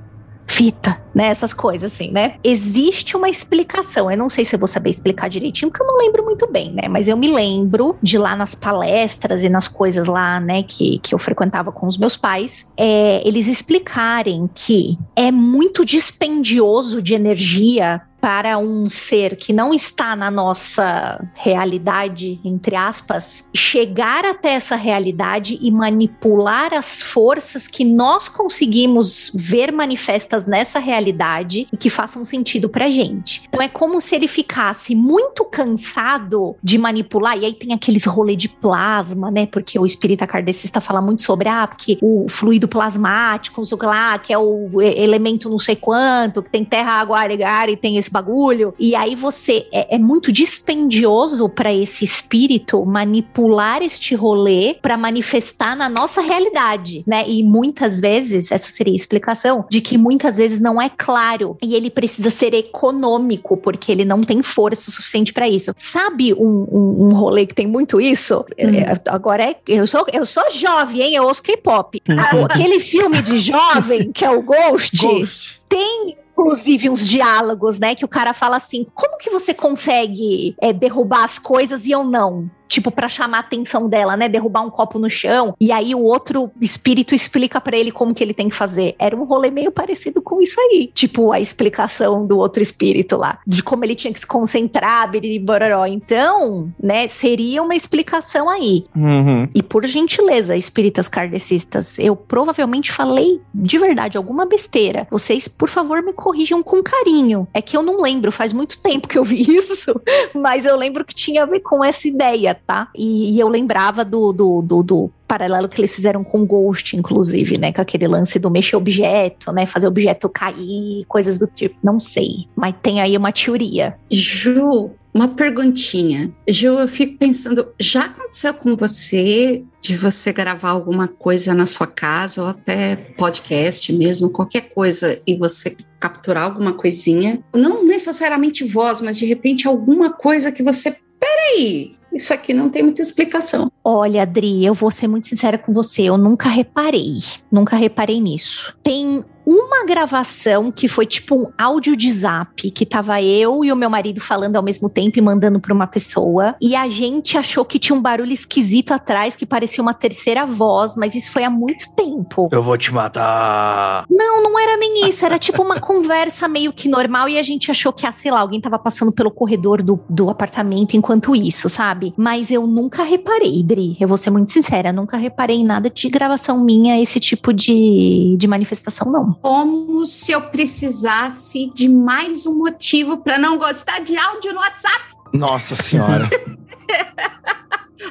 [0.51, 1.29] fita, né?
[1.29, 2.35] Essas coisas assim, né?
[2.43, 4.11] Existe uma explicação.
[4.11, 6.73] Eu não sei se eu vou saber explicar direitinho, porque eu não lembro muito bem,
[6.73, 6.89] né?
[6.89, 11.15] Mas eu me lembro de lá nas palestras e nas coisas lá, né, que, que
[11.15, 18.03] eu frequentava com os meus pais, é, eles explicarem que é muito dispendioso de energia
[18.21, 25.59] para um ser que não está na nossa realidade, entre aspas, chegar até essa realidade
[25.61, 32.69] e manipular as forças que nós conseguimos ver manifestas nessa realidade e que façam sentido
[32.69, 33.43] pra gente.
[33.49, 38.37] Então é como se ele ficasse muito cansado de manipular, e aí tem aqueles rolê
[38.37, 39.47] de plasma, né?
[39.47, 44.19] Porque o espírita kardecista fala muito sobre, ah, porque o fluido plasmático, não sei lá,
[44.19, 48.10] que é o elemento não sei quanto, que tem terra, água, ar e tem esse
[48.11, 48.75] esse bagulho.
[48.79, 55.77] E aí você é, é muito dispendioso para esse espírito manipular este rolê para manifestar
[55.77, 57.25] na nossa realidade, né?
[57.27, 61.75] E muitas vezes, essa seria a explicação, de que muitas vezes não é claro e
[61.75, 65.73] ele precisa ser econômico, porque ele não tem força suficiente para isso.
[65.79, 68.45] Sabe um, um, um, rolê que tem muito isso?
[68.59, 68.75] Hum.
[68.75, 69.57] É, agora é.
[69.69, 71.15] Eu sou, eu sou jovem, hein?
[71.15, 72.01] Eu ouço K-pop.
[72.09, 72.45] Hum.
[72.45, 74.97] Aquele filme de jovem, que é o Ghost.
[74.97, 75.61] Ghost.
[75.69, 77.95] Tem inclusive uns diálogos, né?
[77.95, 82.03] Que o cara fala assim: como que você consegue é, derrubar as coisas e eu
[82.03, 82.51] não?
[82.71, 84.29] Tipo, para chamar a atenção dela, né?
[84.29, 85.55] Derrubar um copo no chão.
[85.61, 88.95] E aí o outro espírito explica para ele como que ele tem que fazer.
[88.97, 90.89] Era um rolê meio parecido com isso aí.
[90.95, 93.41] Tipo, a explicação do outro espírito lá.
[93.45, 95.85] De como ele tinha que se concentrar, biriboró.
[95.85, 98.87] Então, né, seria uma explicação aí.
[98.95, 99.49] Uhum.
[99.53, 105.09] E por gentileza, espíritas kardecistas, eu provavelmente falei de verdade alguma besteira.
[105.11, 107.49] Vocês, por favor, me corrijam com carinho.
[107.53, 110.01] É que eu não lembro, faz muito tempo que eu vi isso,
[110.35, 112.89] mas eu lembro que tinha a ver com essa ideia, tá?
[112.97, 117.59] E, e eu lembrava do, do, do, do paralelo que eles fizeram com Ghost, inclusive,
[117.59, 117.73] né?
[117.73, 119.67] Com aquele lance do mexer objeto, né?
[119.67, 121.77] Fazer objeto cair, coisas do tipo.
[121.83, 122.49] Não sei.
[122.57, 123.97] Mas tem aí uma teoria.
[124.11, 126.33] Ju, uma perguntinha.
[126.49, 131.87] Ju, eu fico pensando, já aconteceu com você de você gravar alguma coisa na sua
[131.87, 137.43] casa ou até podcast mesmo, qualquer coisa, e você capturar alguma coisinha?
[137.55, 140.97] Não necessariamente voz, mas de repente alguma coisa que você.
[141.19, 143.71] Peraí, isso aqui não tem muita explicação.
[143.85, 147.19] Olha, Adri, eu vou ser muito sincera com você, eu nunca reparei,
[147.51, 148.77] nunca reparei nisso.
[148.83, 153.77] Tem uma gravação que foi tipo um áudio de zap, que tava eu e o
[153.77, 156.55] meu marido falando ao mesmo tempo e mandando pra uma pessoa.
[156.61, 160.97] E a gente achou que tinha um barulho esquisito atrás, que parecia uma terceira voz,
[160.97, 162.49] mas isso foi há muito tempo.
[162.53, 164.05] Eu vou te matar.
[164.09, 165.25] Não, não era nem isso.
[165.25, 168.41] Era tipo uma conversa meio que normal e a gente achou que, ah, sei lá,
[168.41, 172.13] alguém tava passando pelo corredor do, do apartamento enquanto isso, sabe?
[172.17, 173.97] Mas eu nunca reparei, Dri.
[173.99, 178.37] Eu vou ser muito sincera, nunca reparei em nada de gravação minha, esse tipo de,
[178.39, 184.17] de manifestação, não como se eu precisasse de mais um motivo para não gostar de
[184.17, 185.05] áudio no WhatsApp.
[185.33, 186.29] Nossa Senhora.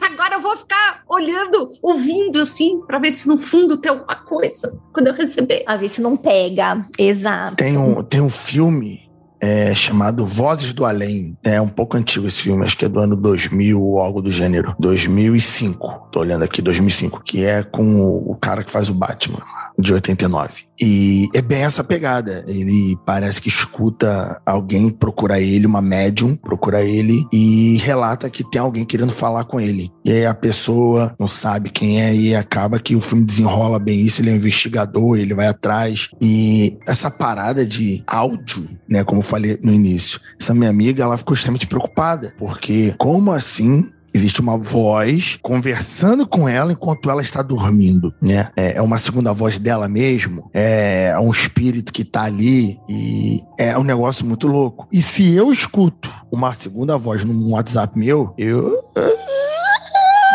[0.01, 4.79] Agora eu vou ficar olhando, ouvindo assim, para ver se no fundo tem alguma coisa
[4.93, 5.63] quando eu receber.
[5.65, 6.85] A ver se não pega.
[6.97, 7.55] Exato.
[7.55, 9.09] Tem um, tem um filme
[9.41, 11.37] é, chamado Vozes do Além.
[11.43, 14.31] É um pouco antigo esse filme, acho que é do ano 2000 ou algo do
[14.31, 14.75] gênero.
[14.79, 16.09] 2005.
[16.11, 17.23] Tô olhando aqui, 2005.
[17.23, 19.39] Que é com o, o cara que faz o Batman.
[19.79, 20.69] De 89.
[20.81, 22.43] E é bem essa pegada.
[22.47, 28.61] Ele parece que escuta alguém procura ele, uma médium procura ele e relata que tem
[28.61, 29.91] alguém querendo falar com ele.
[30.05, 33.99] E aí a pessoa não sabe quem é e acaba que o filme desenrola bem
[33.99, 34.21] isso.
[34.21, 36.09] Ele é um investigador, ele vai atrás.
[36.21, 41.17] E essa parada de áudio, né, como eu falei no início, essa minha amiga, ela
[41.17, 47.41] ficou extremamente preocupada, porque como assim Existe uma voz conversando com ela enquanto ela está
[47.41, 48.49] dormindo, né?
[48.55, 53.77] É, é uma segunda voz dela mesmo, é um espírito que está ali e é
[53.77, 54.87] um negócio muito louco.
[54.91, 58.79] E se eu escuto uma segunda voz no WhatsApp meu, eu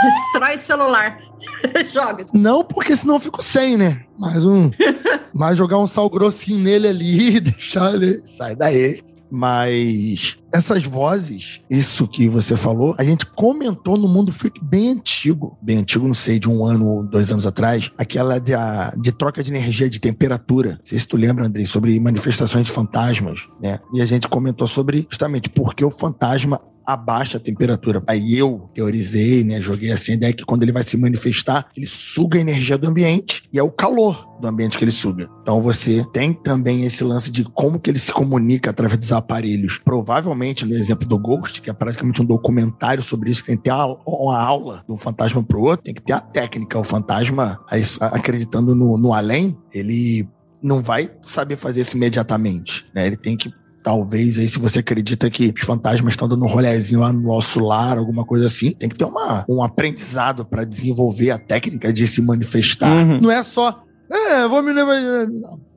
[0.05, 1.19] Destrói celular.
[1.87, 2.25] Joga.
[2.33, 4.03] Não, porque senão eu fico sem, né?
[4.19, 4.71] Mais um.
[5.35, 8.21] Mas jogar um sal grossinho nele ali, deixar ele.
[8.25, 9.01] Sai daí.
[9.37, 15.59] Mas essas vozes, isso que você falou, a gente comentou no mundo freak bem antigo,
[15.61, 19.11] bem antigo, não sei, de um ano ou dois anos atrás, aquela de, a, de
[19.11, 20.75] troca de energia de temperatura.
[20.79, 23.81] Não sei se tu lembra, Andrei, sobre manifestações de fantasmas, né?
[23.93, 28.03] E a gente comentou sobre justamente porque o fantasma abaixa a temperatura.
[28.07, 31.87] Aí eu teorizei, né, joguei assim a ideia que quando ele vai se manifestar, ele
[31.87, 35.29] suga a energia do ambiente e é o calor do ambiente que ele suga.
[35.43, 39.79] Então você tem também esse lance de como que ele se comunica através dos aparelhos.
[39.79, 43.73] Provavelmente, no exemplo do Ghost, que é praticamente um documentário sobre isso, tem que ter
[43.73, 46.79] uma aula de um fantasma pro outro, tem que ter a técnica.
[46.79, 47.61] O fantasma,
[48.01, 50.29] acreditando no, no além, ele
[50.63, 53.07] não vai saber fazer isso imediatamente, né?
[53.07, 53.51] Ele tem que
[53.85, 57.61] talvez aí se você acredita que os fantasmas estão dando um rolezinho lá no nosso
[57.61, 62.07] lar, alguma coisa assim, tem que ter uma, um aprendizado para desenvolver a técnica de
[62.07, 62.91] se manifestar.
[62.91, 63.21] Uhum.
[63.21, 64.97] Não é só, é, vou me levar.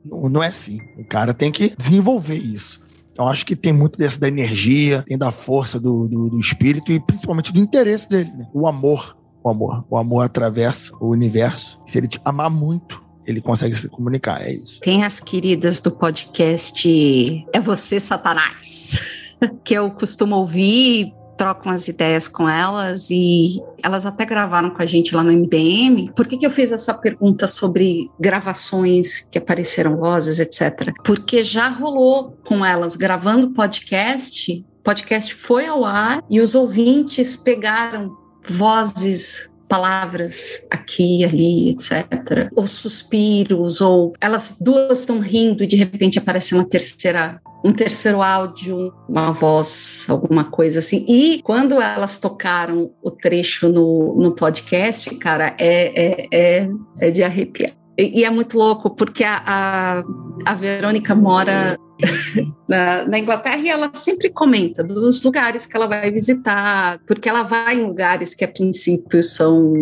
[0.04, 0.78] Não, não é assim.
[0.98, 2.80] O cara tem que desenvolver isso.
[3.12, 6.90] Então, acho que tem muito dessa da energia, tem da força do, do, do espírito
[6.92, 8.46] e principalmente do interesse dele, né?
[8.54, 9.16] O amor.
[9.42, 9.84] O amor.
[9.90, 11.80] O amor atravessa o universo.
[11.84, 14.80] Se ele te amar muito, ele consegue se comunicar, é isso.
[14.80, 19.02] Tem as queridas do podcast É Você, Satanás,
[19.62, 24.86] que eu costumo ouvir, troco umas ideias com elas e elas até gravaram com a
[24.86, 26.10] gente lá no MDM.
[26.16, 30.90] Por que, que eu fiz essa pergunta sobre gravações que apareceram vozes, etc?
[31.04, 38.16] Porque já rolou com elas gravando podcast, podcast foi ao ar e os ouvintes pegaram
[38.48, 42.50] vozes palavras aqui, ali, etc.
[42.56, 48.22] Ou suspiros, ou elas duas estão rindo e de repente aparece uma terceira um terceiro
[48.22, 51.04] áudio, uma voz, alguma coisa assim.
[51.08, 56.68] E quando elas tocaram o trecho no, no podcast, cara, é, é, é,
[57.00, 57.72] é de arrepiar.
[57.98, 60.04] E, e, é muito louco, porque a, a,
[60.46, 61.76] a Verônica mora
[62.68, 67.42] na, na, Inglaterra e ela sempre comenta dos lugares que ela vai visitar, porque ela
[67.42, 69.74] vai em lugares que a princípio são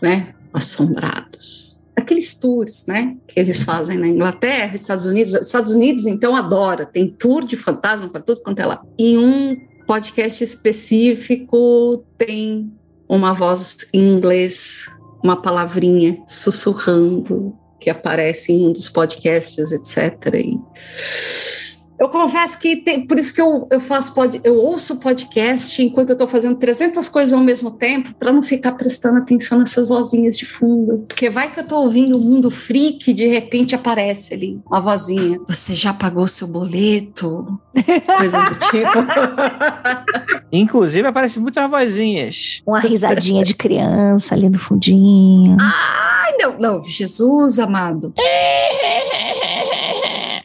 [0.00, 1.80] né, assombrados.
[1.94, 5.34] Aqueles tours, né, que eles fazem na Inglaterra, Estados Unidos.
[5.34, 8.82] Estados Unidos, então, adora, tem tour de fantasma para tudo quanto é lá.
[8.98, 9.56] Em um
[9.86, 12.72] podcast específico, tem
[13.08, 14.86] uma voz em inglês,
[15.22, 20.34] uma palavrinha sussurrando que aparece em um dos podcasts, etc.
[20.34, 20.60] E
[22.02, 26.10] eu confesso que tem, por isso que eu, eu faço pod, eu ouço podcast enquanto
[26.10, 30.36] eu estou fazendo 300 coisas ao mesmo tempo, para não ficar prestando atenção nessas vozinhas
[30.36, 31.04] de fundo.
[31.06, 34.80] Porque vai que eu estou ouvindo o mundo freak e de repente aparece ali uma
[34.80, 35.40] vozinha.
[35.46, 37.60] Você já pagou seu boleto?
[38.18, 38.98] Coisas do tipo.
[40.50, 42.62] Inclusive, aparece muitas vozinhas.
[42.66, 45.56] Uma risadinha de criança ali no fundinho.
[45.60, 48.12] Ai, não, não, Jesus amado.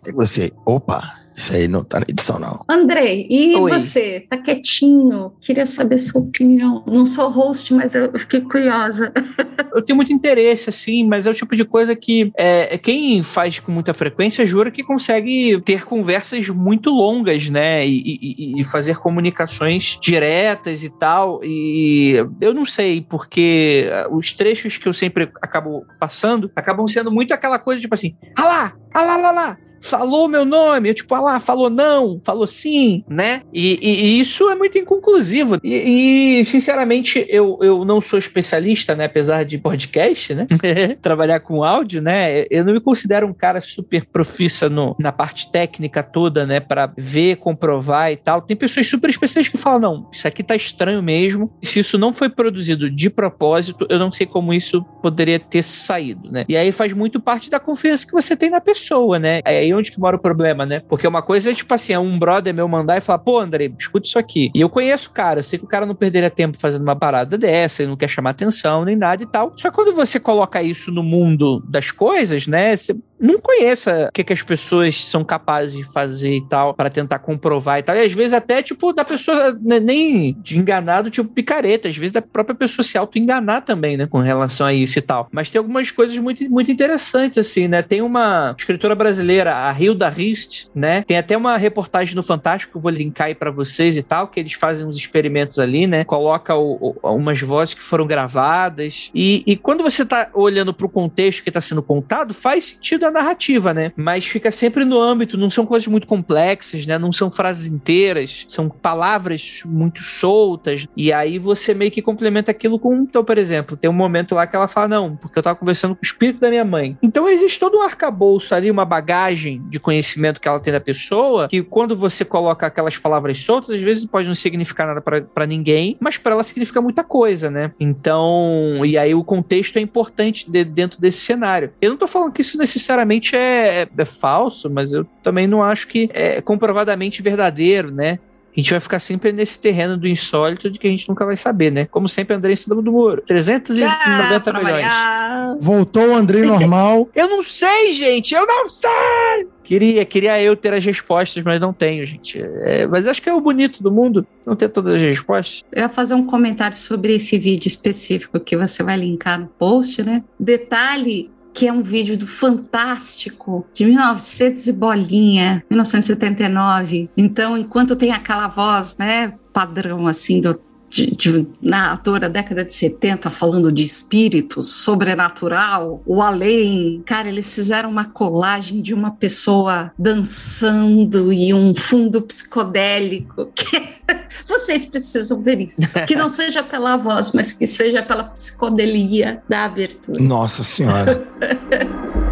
[0.08, 2.65] E você, opa, isso aí não tá na edição, não.
[2.67, 3.71] Andrei, e Oi.
[3.71, 4.25] você?
[4.27, 5.33] Tá quietinho?
[5.39, 6.83] Queria saber sua opinião.
[6.88, 9.13] Não sou host, mas eu fiquei curiosa.
[9.73, 13.59] Eu tenho muito interesse, assim, mas é o tipo de coisa que é, quem faz
[13.59, 17.85] com muita frequência jura que consegue ter conversas muito longas, né?
[17.85, 21.41] E, e, e fazer comunicações diretas e tal.
[21.43, 27.31] E eu não sei, porque os trechos que eu sempre acabo passando acabam sendo muito
[27.31, 31.13] aquela coisa, tipo assim, ah lá, ah lá, lá, lá falou meu nome, eu tipo,
[31.15, 33.41] ah lá, falou não, falou sim, né?
[33.53, 35.57] E, e, e isso é muito inconclusivo.
[35.63, 39.05] E, e, sinceramente, eu, eu não sou especialista, né?
[39.05, 40.47] Apesar de podcast, né?
[41.01, 42.45] Trabalhar com áudio, né?
[42.49, 46.59] Eu não me considero um cara super profissa no, na parte técnica toda, né?
[46.59, 48.41] Para ver, comprovar e tal.
[48.41, 51.51] Tem pessoas super especialistas que falam, não, isso aqui tá estranho mesmo.
[51.61, 56.32] Se isso não foi produzido de propósito, eu não sei como isso poderia ter saído,
[56.32, 56.45] né?
[56.47, 59.41] E aí faz muito parte da confiança que você tem na pessoa, né?
[59.45, 60.82] Aí aí onde que mora o problema, né?
[60.88, 63.72] Porque uma coisa é, tipo assim, é um brother meu mandar e falar, pô, André,
[63.78, 64.49] escuta isso aqui.
[64.53, 66.95] E eu conheço o cara, eu sei que o cara não perderia tempo fazendo uma
[66.95, 69.53] parada dessa, ele não quer chamar atenção nem nada e tal.
[69.55, 72.76] Só quando você coloca isso no mundo das coisas, né?
[72.76, 76.89] Você não conheça o que, que as pessoas são capazes de fazer e tal, para
[76.89, 77.95] tentar comprovar e tal.
[77.95, 81.88] E às vezes até, tipo, da pessoa né, nem de enganado, tipo, picareta.
[81.88, 85.28] Às vezes da própria pessoa se auto-enganar também, né, com relação a isso e tal.
[85.32, 87.82] Mas tem algumas coisas muito, muito interessantes, assim, né?
[87.82, 91.01] Tem uma escritora brasileira, a Hilda Rist, né?
[91.01, 94.53] Tem até uma reportagem no Fantástico, vou linkar aí pra vocês e tal, que eles
[94.53, 96.03] fazem uns experimentos ali, né?
[96.03, 99.09] Coloca o, o, umas vozes que foram gravadas.
[99.13, 103.12] E, e quando você tá olhando pro contexto que tá sendo contado, faz sentido a
[103.12, 103.91] narrativa, né?
[103.95, 106.97] Mas fica sempre no âmbito, não são coisas muito complexas, né?
[106.97, 110.88] Não são frases inteiras, são palavras muito soltas.
[110.95, 112.95] E aí você meio que complementa aquilo com.
[112.95, 115.95] Então, por exemplo, tem um momento lá que ela fala: Não, porque eu tava conversando
[115.95, 116.97] com o espírito da minha mãe.
[117.01, 121.47] Então existe todo um arcabouço ali, uma bagagem de conhecimento que ela tem da pessoa,
[121.47, 125.97] que quando você coloca aquelas palavras soltas, às vezes pode não significar nada para ninguém,
[125.99, 127.72] mas para ela significa muita coisa, né?
[127.80, 131.72] Então, e aí o contexto é importante de, dentro desse cenário.
[131.82, 135.47] Eu não tô falando que isso necessariamente necessariamente é, é, é falso, mas eu também
[135.47, 138.19] não acho que é comprovadamente verdadeiro, né?
[138.57, 141.35] a gente vai ficar sempre nesse terreno do insólito de que a gente nunca vai
[141.35, 141.85] saber, né?
[141.85, 143.21] Como sempre, André em cima do muro.
[143.21, 144.71] 390 ah, milhões.
[144.71, 145.57] Variar.
[145.59, 147.07] Voltou o André normal.
[147.13, 148.33] eu não sei, gente!
[148.33, 149.47] Eu não sei!
[149.63, 152.41] Queria, queria eu ter as respostas, mas não tenho, gente.
[152.41, 155.63] É, mas acho que é o bonito do mundo, não ter todas as respostas.
[155.71, 160.01] Eu ia fazer um comentário sobre esse vídeo específico que você vai linkar no post,
[160.01, 160.23] né?
[160.39, 167.10] Detalhe que é um vídeo do Fantástico, de 1900 e bolinha, 1979.
[167.18, 170.53] Então, enquanto tem aquela voz, né, padrão assim do
[170.89, 177.01] de, de, na atora década de 70 falando de espíritos, sobrenatural, o além.
[177.05, 183.51] Cara, eles fizeram uma colagem de uma pessoa dançando e um fundo psicodélico.
[184.47, 185.81] Vocês precisam ver isso.
[186.07, 190.21] Que não seja pela voz, mas que seja pela psicodelia da abertura.
[190.21, 191.27] Nossa Senhora.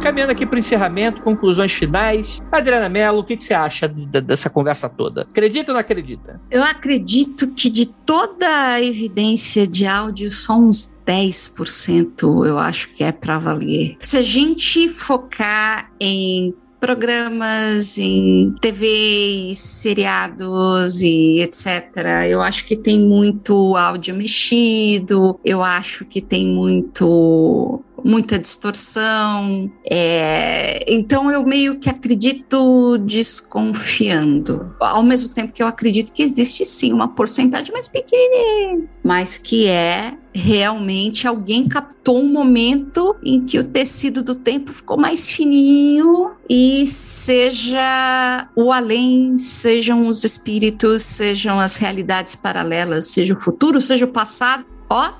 [0.00, 2.40] Caminhando aqui para o encerramento, conclusões finais.
[2.50, 5.22] Adriana Mello, o que, que você acha de, de, dessa conversa toda?
[5.22, 6.40] Acredita ou não acredita?
[6.50, 13.02] Eu acredito que de toda a evidência de áudio, só uns 10% eu acho que
[13.02, 13.96] é para valer.
[14.00, 21.66] Se a gente focar em programas em TV, seriados e etc.
[22.28, 29.70] Eu acho que tem muito áudio mexido, eu acho que tem muito muita distorção.
[29.88, 34.74] É, então eu meio que acredito desconfiando.
[34.80, 39.66] Ao mesmo tempo que eu acredito que existe sim uma porcentagem mais pequena, mas que
[39.66, 46.32] é realmente alguém captou um momento em que o tecido do tempo ficou mais fininho
[46.48, 54.04] e seja o além, sejam os espíritos, sejam as realidades paralelas, seja o futuro, seja
[54.04, 55.14] o passado, ó,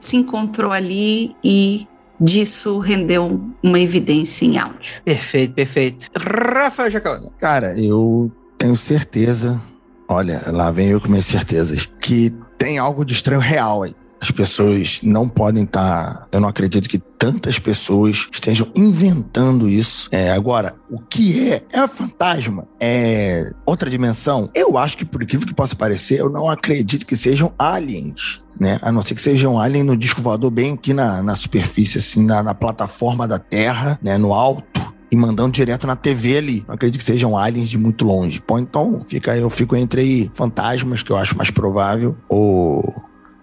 [0.00, 1.86] se encontrou ali e
[2.22, 5.02] disso rendeu uma evidência em áudio.
[5.04, 6.10] Perfeito, perfeito.
[6.16, 7.30] Rafael Jacaúna.
[7.40, 9.60] Cara, eu tenho certeza,
[10.08, 13.94] olha, lá vem eu com minhas certezas, que tem algo de estranho real aí.
[14.22, 16.14] As pessoas não podem estar.
[16.14, 20.08] Tá, eu não acredito que tantas pessoas estejam inventando isso.
[20.12, 21.64] É, agora, o que é?
[21.72, 22.68] É fantasma?
[22.80, 24.48] É outra dimensão?
[24.54, 28.78] Eu acho que, por incrível que possa parecer, eu não acredito que sejam aliens né?
[28.82, 31.98] A não ser que seja um alien no disco voador bem aqui na, na superfície,
[31.98, 34.16] assim, na, na plataforma da Terra, né?
[34.16, 36.64] No alto e mandando direto na TV ali.
[36.68, 38.40] Não acredito que sejam aliens de muito longe.
[38.40, 42.82] Pô, então fica, eu fico entre aí fantasmas, que eu acho mais provável, ou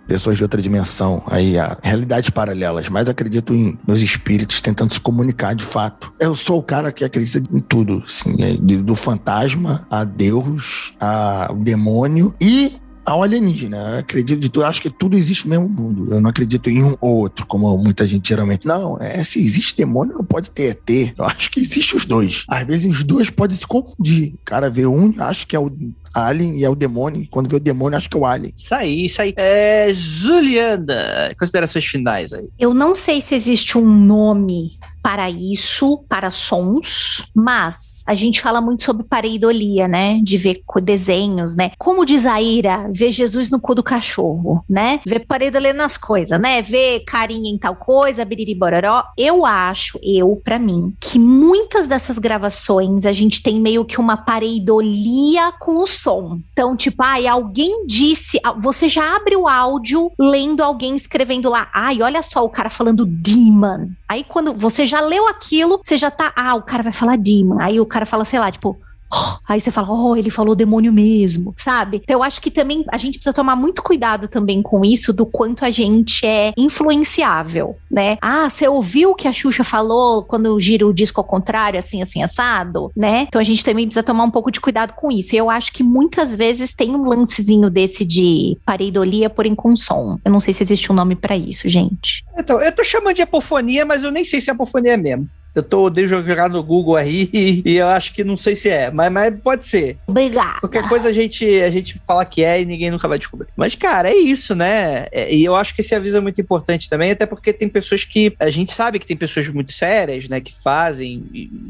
[0.09, 4.99] pessoas de outra dimensão, aí a realidades paralelas, mas acredito em nos espíritos tentando se
[4.99, 6.11] comunicar de fato.
[6.19, 8.35] Eu sou o cara que acredita em tudo, assim,
[8.83, 12.73] do fantasma a Deus, a demônio e
[13.05, 13.77] ao alienígena.
[13.77, 16.11] Eu acredito de tudo, acho que tudo existe no mesmo mundo.
[16.11, 18.67] Eu não acredito em um ou outro, como muita gente geralmente.
[18.67, 21.13] Não, é se existe demônio, não pode ter ET.
[21.17, 22.45] Eu acho que existe os dois.
[22.47, 24.33] Às vezes os dois podem se confundir.
[24.33, 25.71] O cara vê um, acha que é o
[26.13, 27.27] Alien e é o demônio.
[27.29, 28.53] Quando vê o demônio, acho que é o Alien.
[28.55, 29.33] Isso aí, isso aí.
[29.35, 32.49] É, Juliana, considerações finais aí.
[32.59, 38.61] Eu não sei se existe um nome para isso, para sons, mas a gente fala
[38.61, 40.19] muito sobre pareidolia, né?
[40.21, 41.71] De ver desenhos, né?
[41.77, 44.99] Como diz a Ira, ver Jesus no cu do cachorro, né?
[45.05, 46.61] Ver pareidolia nas coisas, né?
[46.61, 49.03] Ver carinha em tal coisa, biriri bororó.
[49.17, 54.17] Eu acho, eu, para mim, que muitas dessas gravações a gente tem meio que uma
[54.17, 56.41] pareidolia com os som.
[56.51, 58.39] Então, tipo, ai, alguém disse.
[58.59, 61.69] Você já abre o áudio lendo alguém escrevendo lá.
[61.73, 63.89] Ai, olha só o cara falando demon.
[64.07, 66.33] Aí, quando você já leu aquilo, você já tá.
[66.35, 67.59] Ah, o cara vai falar demon.
[67.59, 68.77] Aí o cara fala, sei lá, tipo.
[69.47, 72.01] Aí você fala, oh, ele falou demônio mesmo, sabe?
[72.03, 75.25] Então eu acho que também a gente precisa tomar muito cuidado também com isso, do
[75.25, 78.17] quanto a gente é influenciável, né?
[78.21, 82.01] Ah, você ouviu o que a Xuxa falou quando gira o disco ao contrário, assim,
[82.01, 83.25] assim, assado, né?
[83.27, 85.33] Então a gente também precisa tomar um pouco de cuidado com isso.
[85.33, 90.17] E eu acho que muitas vezes tem um lancezinho desse de pareidolia por inconsum.
[90.23, 92.23] Eu não sei se existe um nome para isso, gente.
[92.37, 95.27] Então, eu tô chamando de apofonia, mas eu nem sei se é apofonia mesmo.
[95.59, 97.29] Eu tô de jogar no Google aí
[97.65, 99.97] e, eu acho que não sei se é, mas, mas pode ser.
[100.07, 100.59] Obrigada.
[100.61, 103.47] Qualquer coisa a gente, a gente fala que é e ninguém nunca vai descobrir.
[103.55, 105.07] Mas, cara, é isso, né?
[105.11, 108.03] É, e eu acho que esse aviso é muito importante também, até porque tem pessoas
[108.05, 108.33] que.
[108.39, 110.39] A gente sabe que tem pessoas muito sérias, né?
[110.39, 111.23] Que fazem,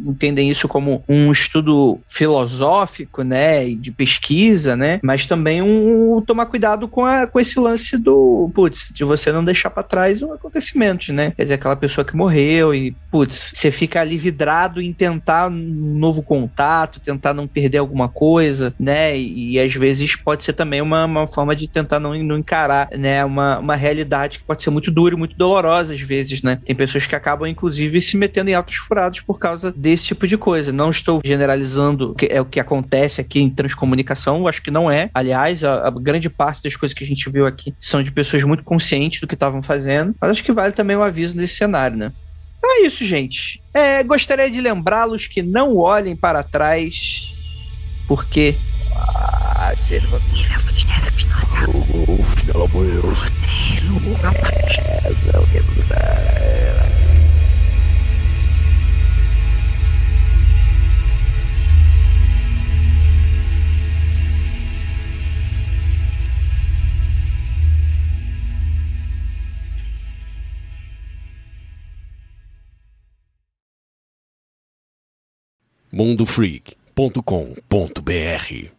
[0.06, 3.66] entendem isso como um estudo filosófico, né?
[3.70, 5.00] De pesquisa, né?
[5.04, 9.32] Mas também um, um tomar cuidado com, a, com esse lance do, putz, de você
[9.32, 11.32] não deixar para trás um acontecimento, né?
[11.36, 15.98] Quer dizer, aquela pessoa que morreu e, putz, você fica ali vidrado em tentar um
[15.98, 19.18] novo contato, tentar não perder alguma coisa, né?
[19.18, 22.90] E, e às vezes pode ser também uma, uma forma de tentar não, não encarar,
[22.92, 23.24] né?
[23.24, 26.60] Uma, uma realidade que pode ser muito dura e muito dolorosa às vezes, né?
[26.66, 30.38] Tem pessoas que acabam, inclusive, se metendo em altos furados por causa desse tipo de
[30.38, 30.74] coisa.
[30.74, 35.10] Não estou generalizando que é o que acontece aqui em transcomunicação, acho que não é.
[35.14, 38.44] Aliás, a, a grande parte das coisas que a gente viu aqui são de pessoas
[38.44, 41.96] muito conscientes do que estavam fazendo, mas acho que vale também o aviso nesse cenário,
[41.96, 42.12] né?
[42.60, 43.64] Então é isso, gente.
[43.74, 47.34] É, gostaria de lembrá-los que não olhem para trás,
[48.08, 48.56] porque.
[48.94, 50.18] Ah, serva.
[75.92, 78.70] mundofreak.com.br